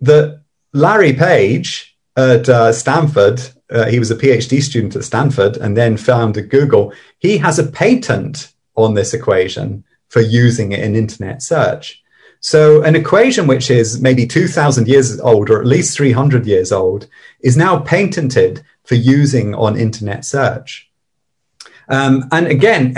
[0.01, 0.41] that
[0.73, 3.41] Larry Page at uh, Stanford,
[3.71, 6.93] uh, he was a PhD student at Stanford and then founded Google.
[7.19, 9.83] He has a patent on this equation
[10.13, 12.03] for using it in internet search.
[12.39, 17.07] So an equation which is maybe 2000 years old or at least 300 years old
[17.39, 20.91] is now patented for using on internet search.
[21.89, 22.93] Um, and again,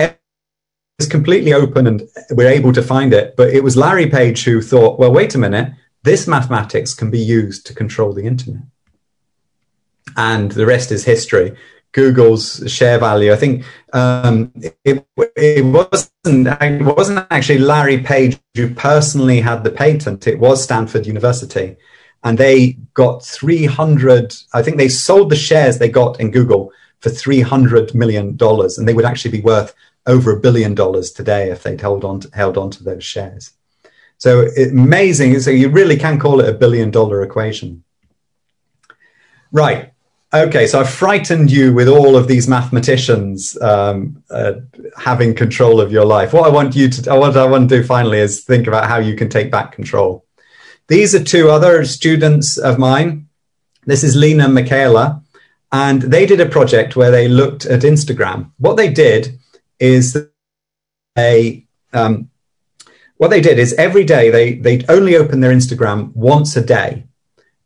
[0.99, 3.37] it's completely open and we're able to find it.
[3.37, 5.71] But it was Larry Page who thought, well, wait a minute,
[6.03, 8.63] this mathematics can be used to control the internet.
[10.17, 11.55] And the rest is history.
[11.95, 13.31] Google's share value.
[13.31, 14.51] I think um,
[14.83, 20.27] it, it wasn't it wasn't actually Larry Page who personally had the patent.
[20.27, 21.77] It was Stanford University,
[22.21, 24.35] and they got 300.
[24.53, 28.85] I think they sold the shares they got in Google for 300 million dollars, and
[28.85, 29.73] they would actually be worth
[30.05, 33.53] over a billion dollars today if they'd held on to, held on to those shares.
[34.17, 35.39] So it, amazing.
[35.39, 37.85] So you really can call it a billion dollar equation.
[39.53, 39.93] Right.
[40.35, 44.55] Okay, so I've frightened you with all of these mathematicians um, uh,
[44.97, 46.33] having control of your life.
[46.33, 48.97] What I want you to, what I want to do finally is think about how
[48.97, 50.25] you can take back control.
[50.89, 53.29] These are two other students of mine.
[53.85, 55.23] This is Lena and Michaela,
[55.71, 58.51] and they did a project where they looked at Instagram.
[58.57, 59.39] What they did
[59.79, 60.17] is
[61.15, 62.29] they, um,
[63.15, 67.05] what they did is every day they they only opened their Instagram once a day,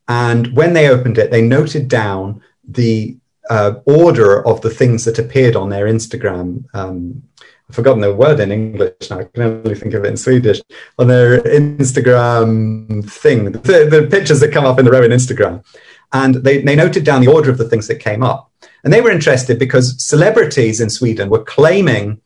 [0.08, 3.18] and when they opened it, they noted down the
[3.50, 6.64] uh, order of the things that appeared on their Instagram.
[6.74, 7.24] Um,
[7.70, 9.20] I've forgotten the word in English now.
[9.20, 10.62] I can only think of it in Swedish.
[10.98, 15.64] On their Instagram thing, the, the pictures that come up in the row in Instagram.
[16.12, 18.52] And they, they noted down the order of the things that came up.
[18.84, 22.22] And they were interested because celebrities in Sweden were claiming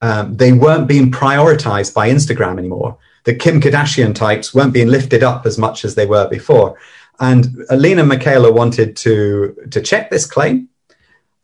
[0.00, 2.98] um, they weren't being prioritized by Instagram anymore.
[3.24, 6.76] The Kim Kardashian types weren't being lifted up as much as they were before.
[7.20, 10.68] And Alina Michaela wanted to, to check this claim.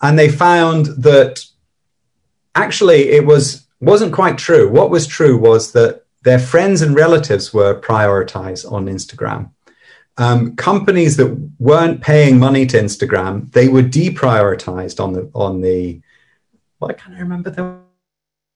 [0.03, 1.45] And they found that
[2.55, 4.69] actually it was, wasn't quite true.
[4.69, 9.51] What was true was that their friends and relatives were prioritized on Instagram.
[10.19, 16.01] Um, companies that weren't paying money to Instagram, they were deprioritized on the on the.
[16.79, 17.79] Well, I can't remember the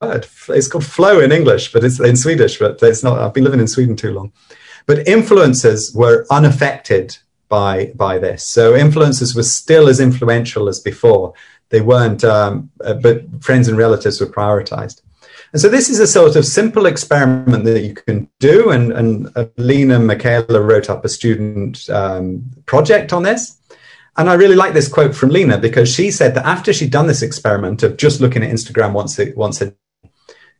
[0.01, 0.27] word.
[0.49, 2.59] It's called flow in English, but it's in Swedish.
[2.59, 3.19] But it's not.
[3.19, 4.33] I've been living in Sweden too long.
[4.87, 7.17] But influencers were unaffected
[7.49, 8.47] by by this.
[8.47, 11.35] So influencers were still as influential as before.
[11.71, 15.01] They weren't, um, uh, but friends and relatives were prioritized.
[15.53, 18.71] And so this is a sort of simple experiment that you can do.
[18.71, 23.57] And, and Lena Michaela wrote up a student um, project on this.
[24.17, 27.07] And I really like this quote from Lena because she said that after she'd done
[27.07, 29.75] this experiment of just looking at Instagram once a, once a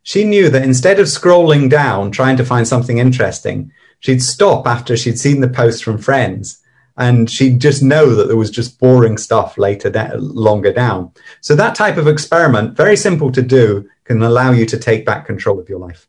[0.05, 4.95] she knew that instead of scrolling down trying to find something interesting, she'd stop after
[4.95, 6.61] she'd seen the post from friends
[6.95, 11.11] and she'd just know that there was just boring stuff later longer down.
[11.41, 15.25] So that type of experiment very simple to do can allow you to take back
[15.25, 16.07] control of your life.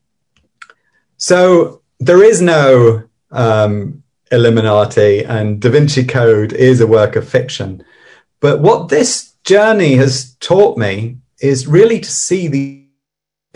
[1.17, 7.83] So there is no um, illuminati and da vinci code is a work of fiction.
[8.41, 12.86] But what this journey has taught me is really to see the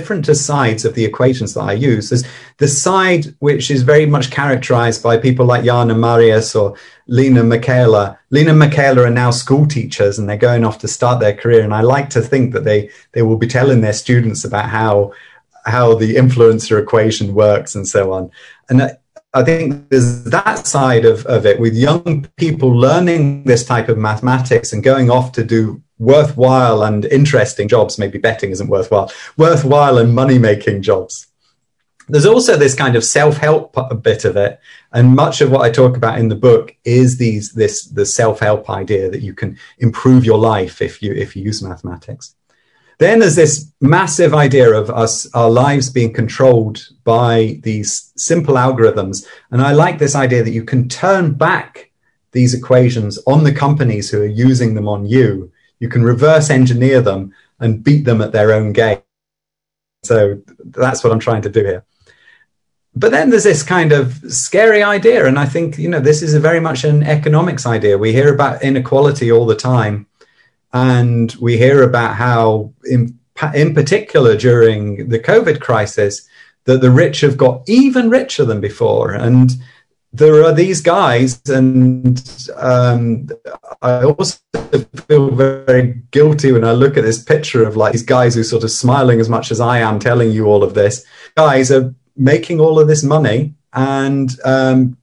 [0.00, 2.08] different sides of the equations that I use.
[2.08, 2.24] There's
[2.56, 6.76] the side which is very much characterized by people like Jan and Marius or
[7.06, 8.18] Lena Michaela.
[8.30, 11.62] Lena Michaela are now school teachers and they're going off to start their career.
[11.62, 15.12] And I like to think that they, they will be telling their students about how,
[15.66, 18.30] how the influencer equation works and so on.
[18.70, 18.96] And I,
[19.34, 23.98] I think there's that side of, of it with young people learning this type of
[23.98, 27.98] mathematics and going off to do worthwhile and interesting jobs.
[27.98, 31.28] Maybe betting isn't worthwhile, worthwhile and money making jobs.
[32.08, 34.58] There's also this kind of self-help bit of it,
[34.92, 38.68] and much of what I talk about in the book is these this the self-help
[38.68, 42.34] idea that you can improve your life if you if you use mathematics.
[42.98, 49.24] Then there's this massive idea of us our lives being controlled by these simple algorithms,
[49.52, 51.92] and I like this idea that you can turn back
[52.32, 55.49] these equations on the companies who are using them on you
[55.80, 59.02] you can reverse engineer them and beat them at their own game.
[60.04, 61.84] So that's what I'm trying to do here.
[62.94, 65.26] But then there's this kind of scary idea.
[65.26, 67.98] And I think, you know, this is a very much an economics idea.
[67.98, 70.06] We hear about inequality all the time.
[70.72, 73.18] And we hear about how, in,
[73.54, 76.28] in particular, during the COVID crisis,
[76.64, 79.12] that the rich have got even richer than before.
[79.12, 79.50] And
[80.12, 83.28] there are these guys, and um,
[83.80, 84.38] I also
[85.06, 88.64] feel very guilty when I look at this picture of like these guys who sort
[88.64, 91.04] of smiling as much as I am, telling you all of this.
[91.36, 94.96] Guys are making all of this money, and um,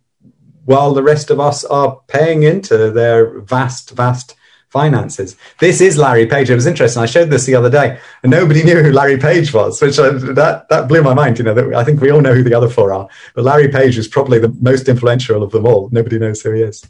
[0.66, 4.36] while the rest of us are paying into their vast, vast
[4.70, 5.36] finances.
[5.60, 6.50] This is Larry Page.
[6.50, 7.02] It was interesting.
[7.02, 10.10] I showed this the other day, and nobody knew who Larry Page was, which I,
[10.10, 11.38] that that blew my mind.
[11.38, 13.70] You know, that I think we all know who the other four are, but Larry
[13.70, 15.90] Page is probably the most influential of them all.
[15.92, 16.86] Nobody knows who he is.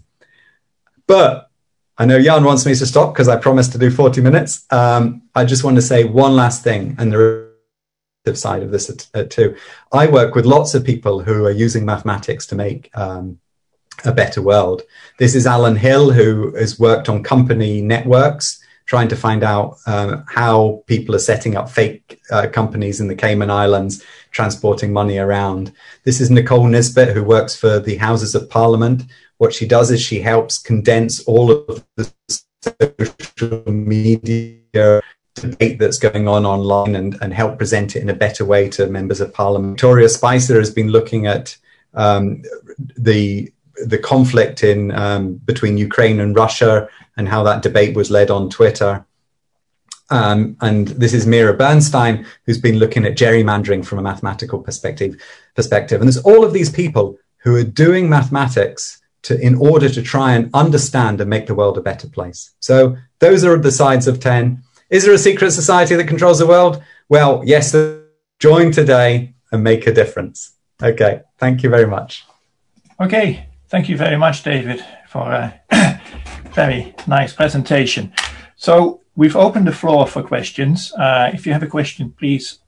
[1.05, 1.49] But
[1.97, 4.65] I know Jan wants me to stop because I promised to do 40 minutes.
[4.71, 7.47] Um, I just want to say one last thing, and the
[8.36, 8.91] side of this
[9.30, 9.55] too.
[9.91, 13.39] I work with lots of people who are using mathematics to make um,
[14.05, 14.83] a better world.
[15.17, 20.23] This is Alan Hill, who has worked on company networks, trying to find out um,
[20.27, 25.73] how people are setting up fake uh, companies in the Cayman Islands, transporting money around.
[26.03, 29.03] This is Nicole Nisbet, who works for the Houses of Parliament.
[29.37, 32.11] What she does is she helps condense all of the
[32.63, 35.01] social media
[35.35, 38.87] debate that's going on online and, and help present it in a better way to
[38.87, 39.73] members of parliament.
[39.73, 41.55] Victoria Spicer has been looking at
[41.93, 42.41] um,
[42.95, 43.51] the
[43.86, 48.49] the conflict in um, between Ukraine and Russia and how that debate was led on
[48.49, 49.05] Twitter.
[50.09, 55.21] Um, and this is Mira Bernstein, who's been looking at gerrymandering from a mathematical perspective.
[55.55, 60.01] Perspective, and there's all of these people who are doing mathematics to, in order to
[60.01, 62.51] try and understand and make the world a better place.
[62.59, 64.61] So those are the sides of ten.
[64.89, 66.82] Is there a secret society that controls the world?
[67.09, 67.75] Well, yes.
[68.39, 70.51] Join today and make a difference.
[70.82, 71.21] Okay.
[71.39, 72.23] Thank you very much.
[73.01, 73.46] Okay.
[73.70, 75.53] Thank you very much, David, for a
[76.53, 78.13] very nice presentation.
[78.55, 80.93] So we've opened the floor for questions.
[80.93, 82.59] Uh, if you have a question, please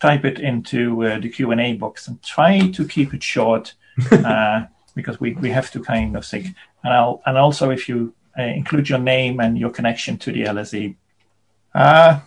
[0.00, 3.74] type it into uh, the Q&A box and try to keep it short
[4.10, 6.46] uh, because we, we have to kind of think.
[6.82, 10.44] And, I'll, and also if you uh, include your name and your connection to the
[10.44, 10.96] LSE.
[11.74, 12.20] Uh,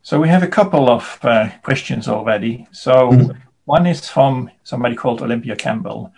[0.00, 2.66] so we have a couple of uh, questions already.
[2.72, 3.38] So mm-hmm.
[3.66, 6.10] one is from somebody called Olympia Campbell.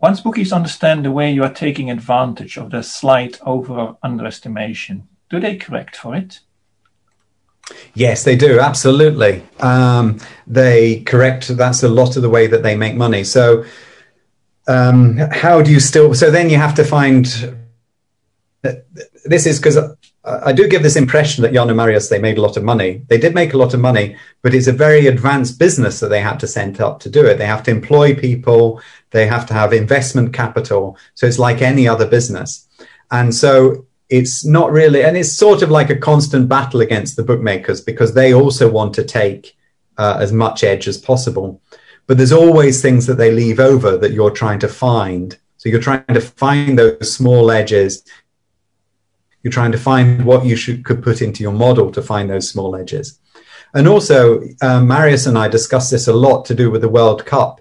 [0.00, 5.40] Once bookies understand the way you are taking advantage of their slight over underestimation, do
[5.40, 6.40] they correct for it?
[7.94, 8.60] Yes, they do.
[8.60, 9.42] Absolutely.
[9.60, 11.48] Um, they correct.
[11.48, 13.24] That's a lot of the way that they make money.
[13.24, 13.64] So,
[14.68, 16.14] um, how do you still?
[16.14, 17.24] So then you have to find.
[19.24, 19.78] This is because
[20.26, 23.02] I do give this impression that Jan and Marius they made a lot of money.
[23.06, 26.20] They did make a lot of money, but it's a very advanced business that they
[26.20, 27.38] had to set up to do it.
[27.38, 28.80] They have to employ people.
[29.10, 30.98] They have to have investment capital.
[31.14, 32.66] So it's like any other business,
[33.12, 35.04] and so it's not really.
[35.04, 38.94] And it's sort of like a constant battle against the bookmakers because they also want
[38.94, 39.56] to take
[39.96, 41.60] uh, as much edge as possible.
[42.08, 45.36] But there's always things that they leave over that you're trying to find.
[45.56, 48.04] So you're trying to find those small edges
[49.46, 52.50] you're trying to find what you should, could put into your model to find those
[52.50, 53.20] small edges.
[53.74, 57.24] And also, um, Marius and I discussed this a lot to do with the World
[57.24, 57.60] Cup.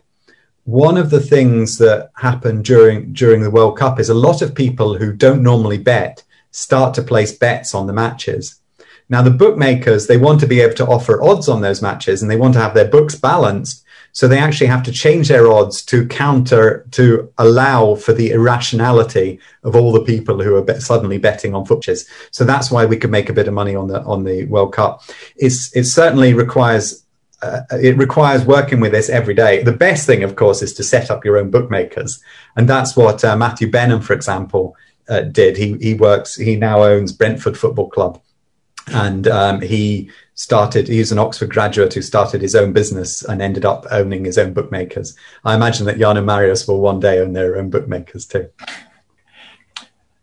[0.64, 4.56] One of the things that happened during during the World Cup is a lot of
[4.56, 8.60] people who don't normally bet start to place bets on the matches.
[9.08, 12.32] Now, the bookmakers they want to be able to offer odds on those matches, and
[12.32, 13.85] they want to have their books balanced.
[14.16, 19.40] So they actually have to change their odds to counter, to allow for the irrationality
[19.64, 22.06] of all the people who are suddenly betting on footballs.
[22.32, 24.72] So that's why we could make a bit of money on the on the World
[24.72, 25.04] Cup.
[25.36, 27.04] It's it certainly requires
[27.42, 29.62] uh, it requires working with this every day.
[29.62, 32.24] The best thing, of course, is to set up your own bookmakers,
[32.56, 34.78] and that's what uh, Matthew Benham, for example,
[35.10, 35.58] uh, did.
[35.58, 36.38] He he works.
[36.38, 38.22] He now owns Brentford Football Club,
[38.88, 43.66] and um, he started he's an oxford graduate who started his own business and ended
[43.66, 45.16] up owning his own bookmakers.
[45.44, 48.50] I imagine that jan and marius will one day own their own bookmakers too.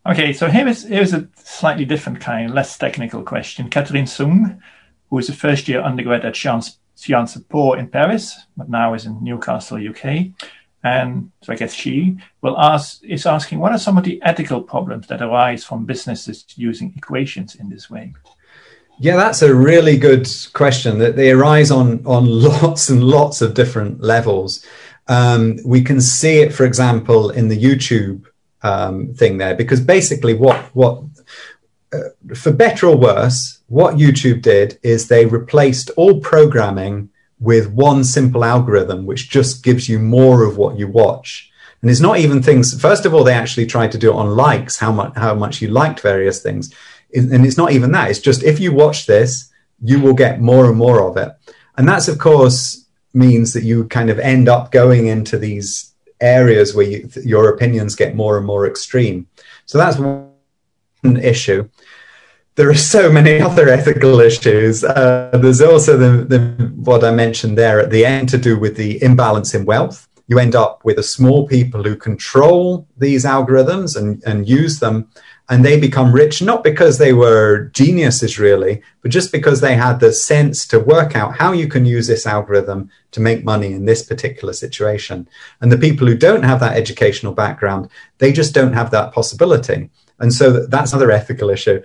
[0.06, 3.68] Okay so here is here's a slightly different kind less technical question.
[3.68, 4.62] Catherine sung
[5.10, 9.24] who is a first year undergrad at sciences po in paris but now is in
[9.24, 10.04] newcastle uk
[10.84, 14.62] and so I guess she will ask is asking what are some of the ethical
[14.62, 18.14] problems that arise from businesses using equations in this way?
[18.98, 20.98] Yeah, that's a really good question.
[20.98, 24.64] That they arise on on lots and lots of different levels.
[25.08, 28.24] Um, we can see it, for example, in the YouTube
[28.62, 31.02] um, thing there, because basically, what what
[31.92, 37.08] uh, for better or worse, what YouTube did is they replaced all programming
[37.40, 41.50] with one simple algorithm, which just gives you more of what you watch.
[41.80, 42.80] And it's not even things.
[42.80, 45.60] First of all, they actually tried to do it on likes, how much how much
[45.60, 46.72] you liked various things
[47.14, 48.10] and it's not even that.
[48.10, 49.50] It's just if you watch this,
[49.82, 51.30] you will get more and more of it.
[51.76, 56.74] And that's, of course, means that you kind of end up going into these areas
[56.74, 59.26] where you, your opinions get more and more extreme.
[59.66, 60.30] So that's one
[61.04, 61.68] issue.
[62.54, 64.84] There are so many other ethical issues.
[64.84, 68.76] Uh, there's also the, the, what I mentioned there at the end to do with
[68.76, 70.08] the imbalance in wealth.
[70.28, 75.10] You end up with a small people who control these algorithms and, and use them
[75.52, 80.00] and they become rich not because they were geniuses really but just because they had
[80.00, 83.84] the sense to work out how you can use this algorithm to make money in
[83.84, 85.28] this particular situation
[85.60, 89.90] and the people who don't have that educational background they just don't have that possibility
[90.20, 91.82] and so that's another ethical issue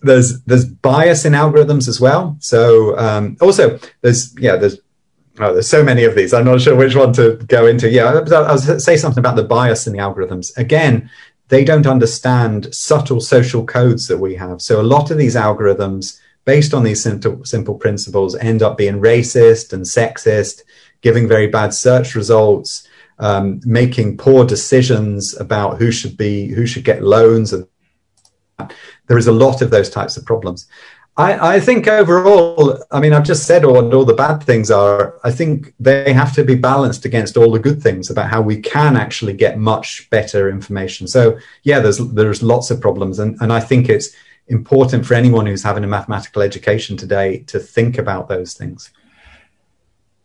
[0.00, 4.78] there's there's bias in algorithms as well so um, also there's yeah there's
[5.38, 6.32] Oh, there's so many of these.
[6.32, 7.90] I'm not sure which one to go into.
[7.90, 10.56] Yeah, I'll say something about the bias in the algorithms.
[10.56, 11.10] Again,
[11.48, 14.60] they don't understand subtle social codes that we have.
[14.60, 19.00] So a lot of these algorithms, based on these simple, simple principles, end up being
[19.00, 20.62] racist and sexist,
[21.02, 22.86] giving very bad search results,
[23.18, 27.52] um, making poor decisions about who should be who should get loans.
[27.52, 27.66] And
[29.06, 30.66] there is a lot of those types of problems.
[31.18, 35.18] I, I, think overall, I mean, I've just said what all the bad things are.
[35.24, 38.60] I think they have to be balanced against all the good things about how we
[38.60, 41.06] can actually get much better information.
[41.06, 44.10] So, yeah, there's there's lots of problems, and, and I think it's
[44.48, 48.92] important for anyone who's having a mathematical education today to think about those things.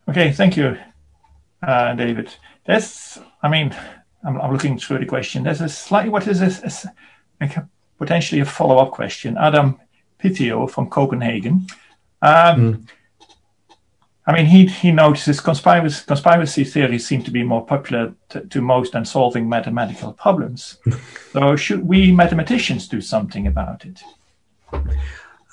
[0.08, 0.76] Okay, thank you,
[1.66, 2.34] uh, David.
[2.66, 3.74] There's, I mean,
[4.24, 5.42] I'm, I'm, looking through the question.
[5.42, 6.86] There's a slightly, what is this?
[7.40, 7.68] Like a,
[7.98, 9.36] potentially a follow up question.
[9.38, 9.80] Adam
[10.22, 11.66] Pitio from Copenhagen.
[12.20, 12.88] Um, mm.
[14.24, 18.60] I mean, he, he notices conspiracy, conspiracy theories seem to be more popular to, to
[18.60, 20.78] most than solving mathematical problems.
[21.32, 24.00] so, should we mathematicians do something about it?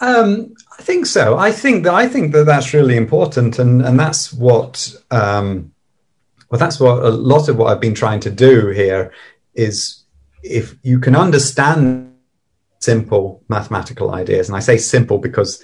[0.02, 1.38] Um, I think so.
[1.38, 5.74] I think that I think that that's really important, and and that's what um,
[6.50, 9.12] well, that's what a lot of what I've been trying to do here
[9.56, 10.04] is
[10.44, 12.09] if you can understand
[12.80, 14.48] simple mathematical ideas.
[14.48, 15.62] And I say simple because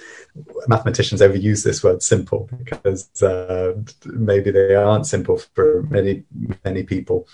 [0.68, 6.24] mathematicians overuse this word simple because uh, maybe they aren't simple for many,
[6.64, 7.26] many people.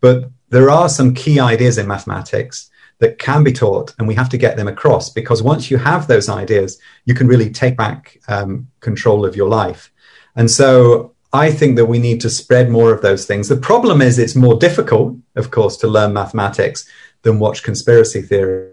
[0.00, 4.28] But there are some key ideas in mathematics that can be taught, and we have
[4.28, 8.18] to get them across because once you have those ideas, you can really take back
[8.28, 9.90] um, control of your life.
[10.36, 13.48] And so I think that we need to spread more of those things.
[13.48, 16.86] The problem is it's more difficult, of course, to learn mathematics
[17.22, 18.72] than watch conspiracy theory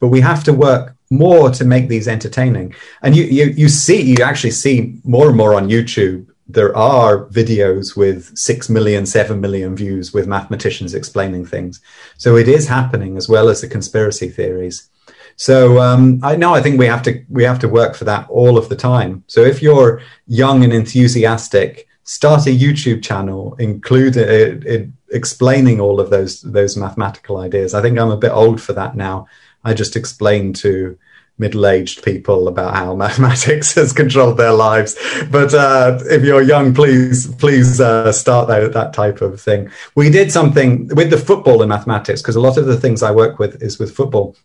[0.00, 2.74] but we have to work more to make these entertaining.
[3.02, 6.26] And you, you, you see, you actually see more and more on YouTube.
[6.48, 11.80] There are videos with six million, seven million views with mathematicians explaining things.
[12.18, 14.88] So it is happening as well as the conspiracy theories.
[15.36, 18.28] So um, I know I think we have to we have to work for that
[18.30, 19.22] all of the time.
[19.26, 26.00] So if you're young and enthusiastic, start a YouTube channel, include it, it, explaining all
[26.00, 27.74] of those those mathematical ideas.
[27.74, 29.26] I think I'm a bit old for that now.
[29.66, 30.96] I just explained to
[31.38, 34.96] middle-aged people about how mathematics has controlled their lives.
[35.30, 39.68] But uh, if you're young, please please uh, start that, that type of thing.
[39.96, 43.10] We did something with the football and mathematics because a lot of the things I
[43.10, 44.36] work with is with football,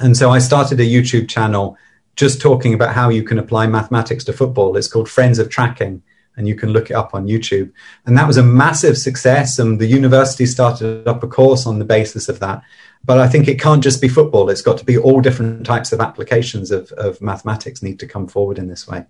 [0.00, 1.78] and so I started a YouTube channel
[2.16, 4.76] just talking about how you can apply mathematics to football.
[4.76, 6.02] It's called Friends of Tracking.
[6.36, 7.70] And you can look it up on YouTube.
[8.06, 9.60] And that was a massive success.
[9.60, 12.60] And the university started up a course on the basis of that
[13.04, 14.48] but I think it can't just be football.
[14.48, 18.26] It's got to be all different types of applications of, of mathematics need to come
[18.26, 19.04] forward in this way.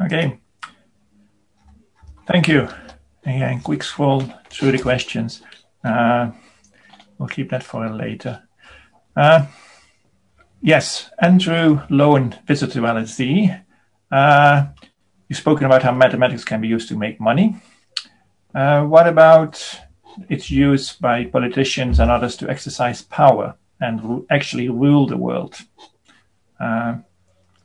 [0.00, 0.38] Okay.
[2.26, 2.68] Thank you.
[3.24, 5.42] Again, quick scroll through the questions.
[5.84, 6.30] Uh,
[7.18, 8.42] we'll keep that for later.
[9.16, 9.46] Uh,
[10.60, 13.64] yes, Andrew Lowen, visitor to LSE.
[14.10, 14.66] Uh,
[15.28, 17.56] you've spoken about how mathematics can be used to make money.
[18.54, 19.80] Uh, what about
[20.28, 25.58] its use by politicians and others to exercise power and actually rule the world.
[26.60, 26.96] Uh,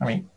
[0.00, 0.30] I mean,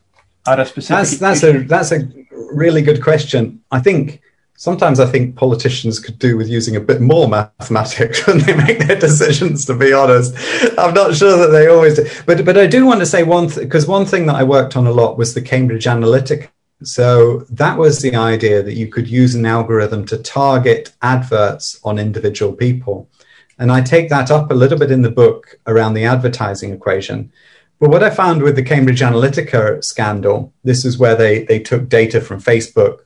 [0.65, 0.87] specific?
[0.87, 2.07] That's that's a that's a
[2.53, 3.61] really good question.
[3.71, 4.21] I think
[4.55, 8.79] sometimes I think politicians could do with using a bit more mathematics when they make
[8.79, 9.65] their decisions.
[9.65, 10.33] To be honest,
[10.77, 12.07] I'm not sure that they always do.
[12.25, 14.87] But but I do want to say one because one thing that I worked on
[14.87, 16.47] a lot was the Cambridge Analytica
[16.83, 21.97] so that was the idea that you could use an algorithm to target adverts on
[21.97, 23.09] individual people.
[23.57, 27.31] And I take that up a little bit in the book around the advertising equation.
[27.79, 31.89] But what I found with the Cambridge Analytica scandal, this is where they, they took
[31.89, 32.99] data from Facebook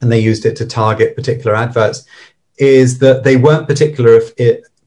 [0.00, 2.04] and they used it to target particular adverts,
[2.58, 4.20] is that they weren't particular,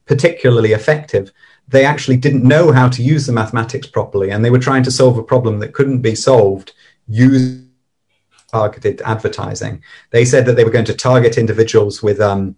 [0.05, 1.31] particularly effective.
[1.67, 4.91] They actually didn't know how to use the mathematics properly, and they were trying to
[4.91, 6.73] solve a problem that couldn't be solved
[7.07, 7.70] using
[8.51, 9.83] targeted advertising.
[10.11, 12.55] They said that they were going to target individuals with um,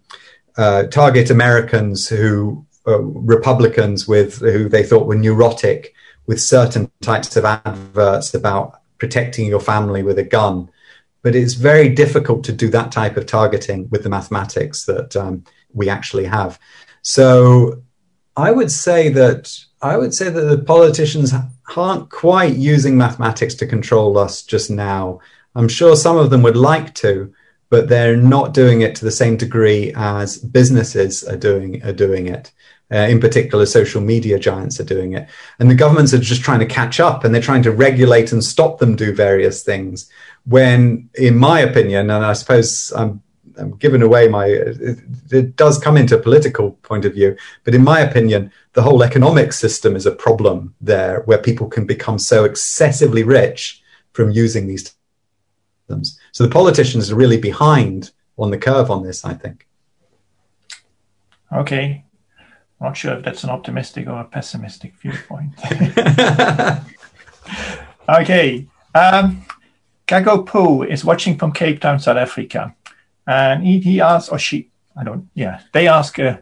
[0.56, 5.94] uh, target Americans who uh, Republicans with who they thought were neurotic
[6.26, 10.70] with certain types of adverts about protecting your family with a gun.
[11.22, 15.44] But it's very difficult to do that type of targeting with the mathematics that um,
[15.72, 16.58] we actually have.
[17.02, 17.82] So
[18.36, 21.32] I would say that I would say that the politicians
[21.76, 25.20] aren't quite using mathematics to control us just now.
[25.54, 27.32] I'm sure some of them would like to,
[27.70, 32.26] but they're not doing it to the same degree as businesses are doing are doing
[32.28, 32.52] it.
[32.92, 35.26] Uh, in particular, social media giants are doing it.
[35.58, 38.44] And the governments are just trying to catch up and they're trying to regulate and
[38.44, 40.10] stop them do various things.
[40.44, 43.22] When, in my opinion, and I suppose I'm,
[43.56, 44.98] I'm giving away my, it,
[45.30, 49.02] it does come into a political point of view, but in my opinion, the whole
[49.02, 53.82] economic system is a problem there where people can become so excessively rich
[54.12, 54.94] from using these
[56.32, 59.66] So the politicians are really behind on the curve on this, I think.
[61.52, 62.04] Okay.
[62.80, 65.52] Not sure if that's an optimistic or a pessimistic viewpoint.
[68.08, 68.66] okay.
[68.94, 69.44] Um,
[70.06, 72.74] Gago Poo is watching from Cape Town, South Africa.
[73.26, 76.38] And he, he asks, or she, I don't, yeah, they ask uh,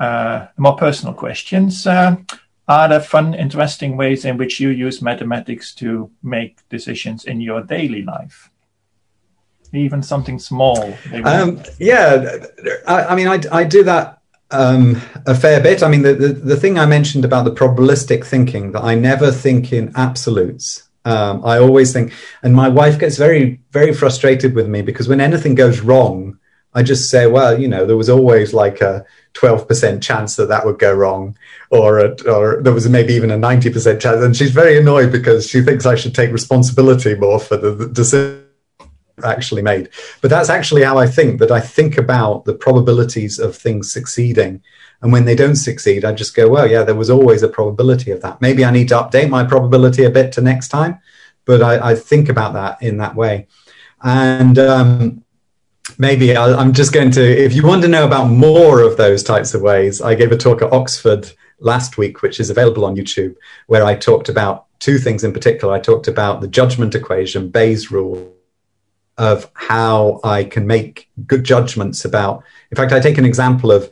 [0.00, 1.86] uh, more personal questions.
[1.86, 2.16] Uh,
[2.66, 7.62] are there fun, interesting ways in which you use mathematics to make decisions in your
[7.62, 8.50] daily life?
[9.74, 10.94] Even something small.
[11.24, 12.36] Um, yeah,
[12.86, 14.20] I, I mean, I, I do that
[14.50, 15.82] um, a fair bit.
[15.82, 19.30] I mean, the, the, the, thing I mentioned about the probabilistic thinking, that I never
[19.32, 20.88] think in absolutes.
[21.04, 22.12] Um, I always think,
[22.42, 26.38] and my wife gets very, very frustrated with me because when anything goes wrong,
[26.72, 29.04] I just say, well, you know, there was always like a
[29.34, 31.36] 12% chance that that would go wrong,
[31.70, 34.24] or, a, or there was maybe even a 90% chance.
[34.24, 37.88] And she's very annoyed because she thinks I should take responsibility more for the, the
[37.88, 38.43] decision
[39.22, 39.90] actually made.
[40.20, 44.62] But that's actually how I think that I think about the probabilities of things succeeding.
[45.02, 48.10] And when they don't succeed, I just go, well, yeah, there was always a probability
[48.10, 48.40] of that.
[48.40, 50.98] Maybe I need to update my probability a bit to next time,
[51.44, 53.46] but I, I think about that in that way.
[54.02, 55.24] And um,
[55.98, 59.22] maybe i am just going to, if you want to know about more of those
[59.22, 62.96] types of ways, I gave a talk at Oxford last week, which is available on
[62.96, 63.36] YouTube,
[63.66, 65.72] where I talked about two things in particular.
[65.72, 68.34] I talked about the judgment equation, Bayes' rule,
[69.18, 72.42] of how I can make good judgments about.
[72.70, 73.90] In fact, I take an example of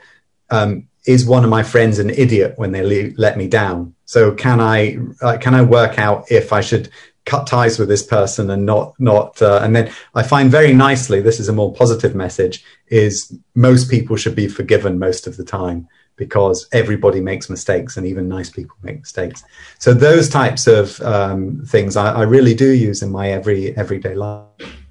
[0.51, 3.95] um, is one of my friends an idiot when they le- let me down?
[4.05, 6.91] So can I uh, can I work out if I should
[7.25, 11.21] cut ties with this person and not not uh, and then I find very nicely
[11.21, 15.45] this is a more positive message is most people should be forgiven most of the
[15.45, 19.43] time because everybody makes mistakes and even nice people make mistakes.
[19.79, 24.15] So those types of um, things I, I really do use in my every everyday
[24.15, 24.82] life.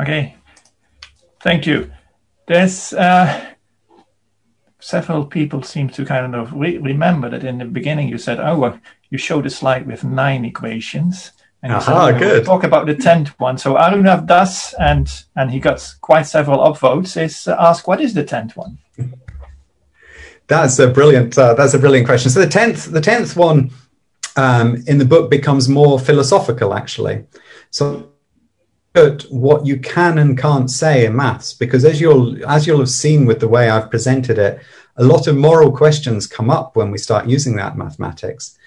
[0.00, 0.36] Okay,
[1.42, 1.90] thank you.
[2.46, 3.54] There's uh,
[4.80, 8.58] several people seem to kind of re- remember that in the beginning you said, "Oh,
[8.58, 8.80] well,
[9.10, 11.32] you showed a slide with nine equations."
[11.62, 12.44] And Aha, said, oh, good.
[12.46, 13.58] Talk about the tenth one.
[13.58, 17.20] So Arunav Das, and and he got quite several upvotes.
[17.20, 18.78] Is uh, ask what is the tenth one?
[20.46, 21.36] That's a brilliant.
[21.36, 22.30] Uh, that's a brilliant question.
[22.30, 23.70] So the tenth, the tenth one
[24.36, 27.24] um, in the book becomes more philosophical, actually.
[27.70, 28.10] So
[28.94, 32.90] at what you can and can't say in maths because as you'll as you'll have
[32.90, 34.60] seen with the way I've presented it,
[34.96, 38.58] a lot of moral questions come up when we start using that mathematics.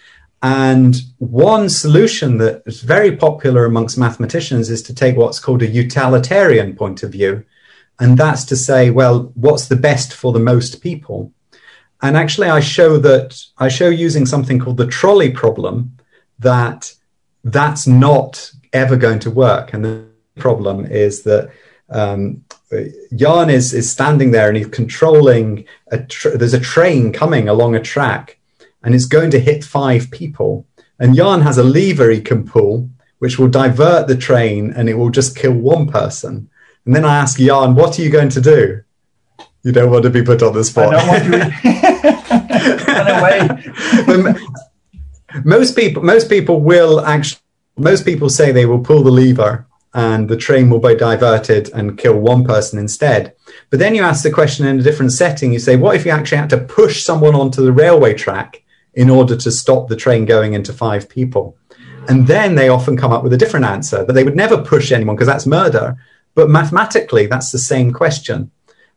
[0.41, 5.67] And one solution that is very popular amongst mathematicians is to take what's called a
[5.67, 7.45] utilitarian point of view.
[7.99, 11.31] And that's to say, well, what's the best for the most people?
[12.01, 15.97] And actually, I show that I show using something called the trolley problem
[16.39, 16.93] that
[17.45, 19.73] that's not ever going to work.
[19.73, 21.51] And problem is that
[21.89, 22.43] um,
[23.15, 27.75] Jan is is standing there and he's controlling a tra- there's a train coming along
[27.75, 28.39] a track
[28.83, 30.65] and it's going to hit five people.
[30.99, 34.95] And Jan has a lever he can pull which will divert the train and it
[34.95, 36.49] will just kill one person.
[36.85, 38.83] And then I ask Jan what are you going to do?
[39.63, 40.93] You don't want to be put on the spot.
[40.93, 41.23] I don't want
[44.33, 44.53] to
[45.43, 47.39] most people most people will actually
[47.77, 51.97] most people say they will pull the lever and the train will be diverted and
[51.97, 53.35] kill one person instead.
[53.69, 55.53] But then you ask the question in a different setting.
[55.53, 58.63] You say, what if you actually had to push someone onto the railway track
[58.95, 61.55] in order to stop the train going into five people?
[62.07, 64.91] And then they often come up with a different answer that they would never push
[64.91, 65.95] anyone because that's murder.
[66.35, 68.51] But mathematically, that's the same question.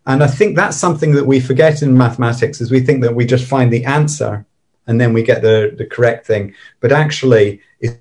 [0.06, 3.26] And I think that's something that we forget in mathematics is we think that we
[3.26, 4.46] just find the answer
[4.86, 6.54] and then we get the, the correct thing.
[6.80, 7.98] But actually, it's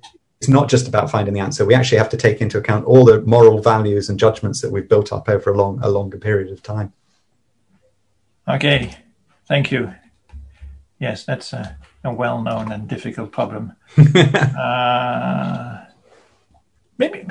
[0.48, 1.64] not just about finding the answer.
[1.64, 4.88] We actually have to take into account all the moral values and judgments that we've
[4.88, 6.92] built up over a long, a longer period of time.
[8.48, 8.96] Okay,
[9.46, 9.94] thank you.
[10.98, 13.72] Yes, that's a, a well-known and difficult problem.
[13.98, 15.84] uh,
[16.96, 17.26] maybe.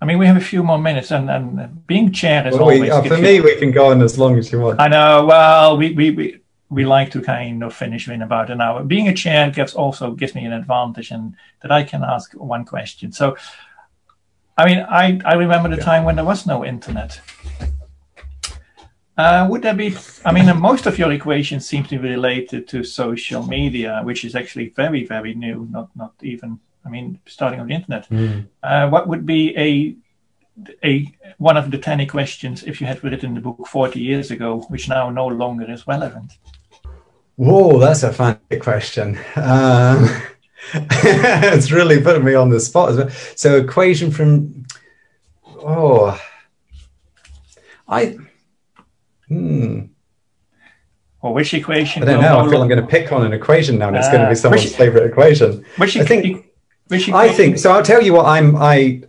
[0.00, 2.80] I mean, we have a few more minutes, and, and being chair is well, always.
[2.80, 4.80] We, uh, for me, we can go on as long as you want.
[4.80, 5.26] I know.
[5.26, 6.40] Well, we, we, we
[6.70, 8.84] we like to kind of finish in about an hour.
[8.84, 12.64] Being a chair gives also gives me an advantage and that I can ask one
[12.64, 13.12] question.
[13.12, 13.36] So,
[14.56, 17.20] I mean, I, I remember the time when there was no internet.
[19.16, 19.96] Uh, would there be?
[20.24, 24.36] I mean, most of your equations seem to be related to social media, which is
[24.36, 25.66] actually very, very new.
[25.70, 26.60] Not, not even.
[26.84, 28.08] I mean, starting on the internet.
[28.08, 28.46] Mm.
[28.62, 29.96] Uh, what would be a
[30.84, 34.60] a one of the ten questions if you had written the book forty years ago,
[34.68, 36.38] which now no longer is relevant?
[37.38, 39.16] Whoa, that's a fancy question.
[39.36, 40.10] Um,
[40.74, 42.90] it's really putting me on the spot.
[42.90, 43.10] As well.
[43.36, 44.66] So, equation from
[45.46, 46.20] oh,
[47.86, 48.16] I
[49.28, 49.82] Hmm.
[51.22, 52.02] Well, which equation?
[52.02, 52.40] I don't know.
[52.40, 54.28] I feel I'm going to pick on an equation now, and it's uh, going to
[54.28, 55.64] be someone's which, favorite equation.
[55.76, 56.46] Which I think.
[56.88, 57.70] Which I think so.
[57.70, 58.26] I'll tell you what.
[58.26, 58.56] I'm.
[58.56, 59.02] I,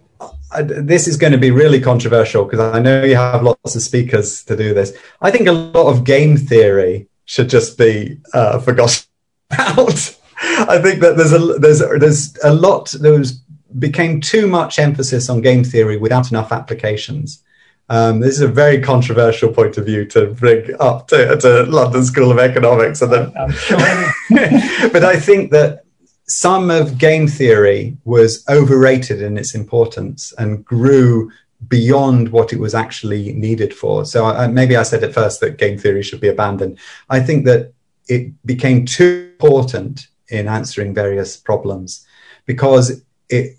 [0.51, 3.81] I this is going to be really controversial because I know you have lots of
[3.81, 4.95] speakers to do this.
[5.19, 9.03] I think a lot of game theory should just be uh, forgotten
[9.51, 10.15] about.
[10.41, 13.39] I think that there's a there's there's a lot there was
[13.77, 17.43] became too much emphasis on game theory without enough applications.
[17.87, 22.03] Um, this is a very controversial point of view to bring up to, to London
[22.03, 23.01] School of Economics.
[23.01, 23.31] And then,
[24.91, 25.83] but I think that
[26.27, 31.31] some of game theory was overrated in its importance and grew
[31.67, 34.05] beyond what it was actually needed for.
[34.05, 36.79] So I, maybe I said at first that game theory should be abandoned.
[37.09, 37.73] I think that
[38.07, 42.05] it became too important in answering various problems
[42.45, 43.55] because it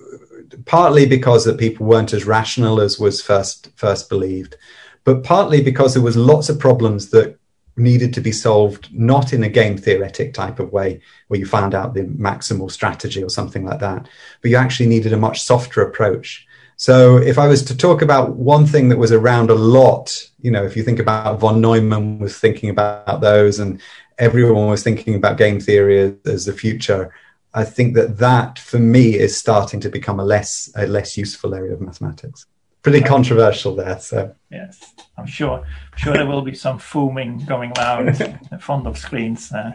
[0.65, 4.57] partly because that people weren't as rational as was first first believed,
[5.05, 7.39] but partly because there was lots of problems that
[7.77, 11.75] needed to be solved not in a game theoretic type of way where you found
[11.75, 14.09] out the maximal strategy or something like that,
[14.43, 16.47] but you actually needed a much softer approach.
[16.81, 20.51] So if I was to talk about one thing that was around a lot, you
[20.51, 23.83] know, if you think about von Neumann was thinking about those and
[24.19, 27.13] everyone was thinking about game theory as, the future,
[27.53, 31.55] I think that that for me is starting to become a less a less useful
[31.55, 32.47] area of mathematics.
[32.81, 34.01] Pretty controversial there.
[34.01, 35.59] So yes, I'm sure.
[35.59, 38.19] I'm sure there will be some foaming going around
[38.53, 39.73] in front of screens uh,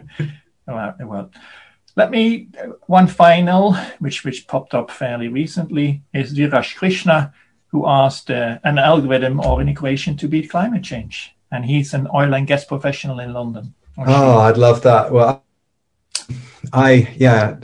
[0.67, 1.35] around the world.
[1.95, 2.49] Let me
[2.87, 7.33] one final, which which popped up fairly recently, is Dheeraj Krishna,
[7.67, 12.07] who asked uh, an algorithm or an equation to beat climate change, and he's an
[12.13, 13.73] oil and gas professional in London.
[13.97, 15.11] Oh, I'd love that.
[15.11, 15.43] Well,
[16.73, 17.55] I yeah,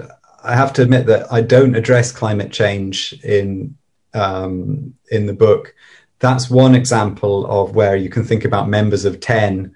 [0.43, 3.75] I have to admit that I don't address climate change in
[4.13, 5.75] um, in the book.
[6.19, 9.75] That's one example of where you can think about members of ten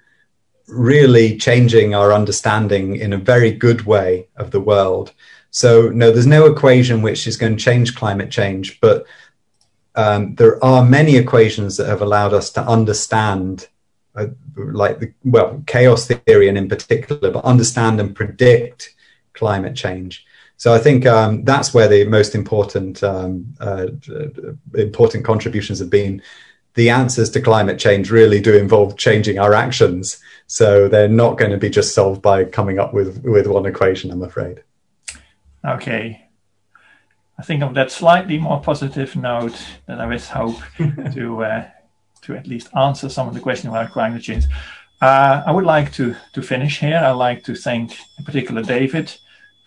[0.68, 5.12] really changing our understanding in a very good way of the world.
[5.50, 9.06] So no, there's no equation which is going to change climate change, but
[9.94, 13.68] um, there are many equations that have allowed us to understand
[14.14, 18.94] uh, like the well chaos theory and in particular but understand and predict
[19.34, 20.26] climate change.
[20.58, 23.88] So I think um, that's where the most important um, uh,
[24.74, 26.22] important contributions have been.
[26.76, 30.18] The answers to climate change really do involve changing our actions.
[30.46, 34.10] So they're not going to be just solved by coming up with with one equation.
[34.10, 34.62] I'm afraid.
[35.64, 36.22] Okay.
[37.38, 40.56] I think of that slightly more positive note that I always hope
[41.14, 41.68] to uh,
[42.22, 44.44] to at least answer some of the questions about climate change.
[45.00, 46.98] Uh, I would like to to finish here.
[46.98, 49.14] I'd like to thank in particular David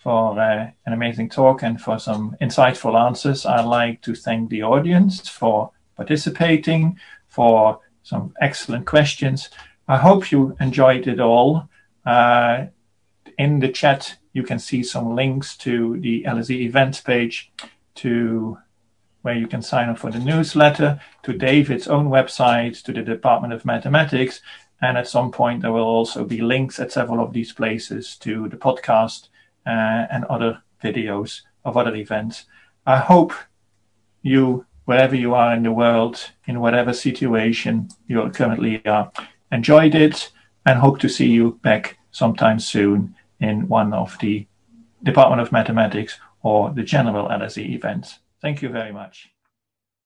[0.00, 3.44] for uh, an amazing talk and for some insightful answers.
[3.44, 6.98] I'd like to thank the audience for participating,
[7.28, 9.50] for some excellent questions.
[9.86, 11.68] I hope you enjoyed it all.
[12.06, 12.66] Uh,
[13.38, 17.52] in the chat, you can see some links to the LSE events page,
[17.96, 18.56] to
[19.22, 23.52] where you can sign up for the newsletter, to David's own website, to the Department
[23.52, 24.40] of Mathematics,
[24.80, 28.48] and at some point there will also be links at several of these places to
[28.48, 29.28] the podcast
[29.66, 32.46] uh, and other videos of other events.
[32.86, 33.34] I hope
[34.22, 39.12] you, wherever you are in the world, in whatever situation you currently are,
[39.52, 40.32] enjoyed it
[40.66, 44.44] and hope to see you back sometime soon in one of the
[45.04, 48.18] Department of Mathematics or the general LSE events.
[48.42, 49.30] Thank you very much.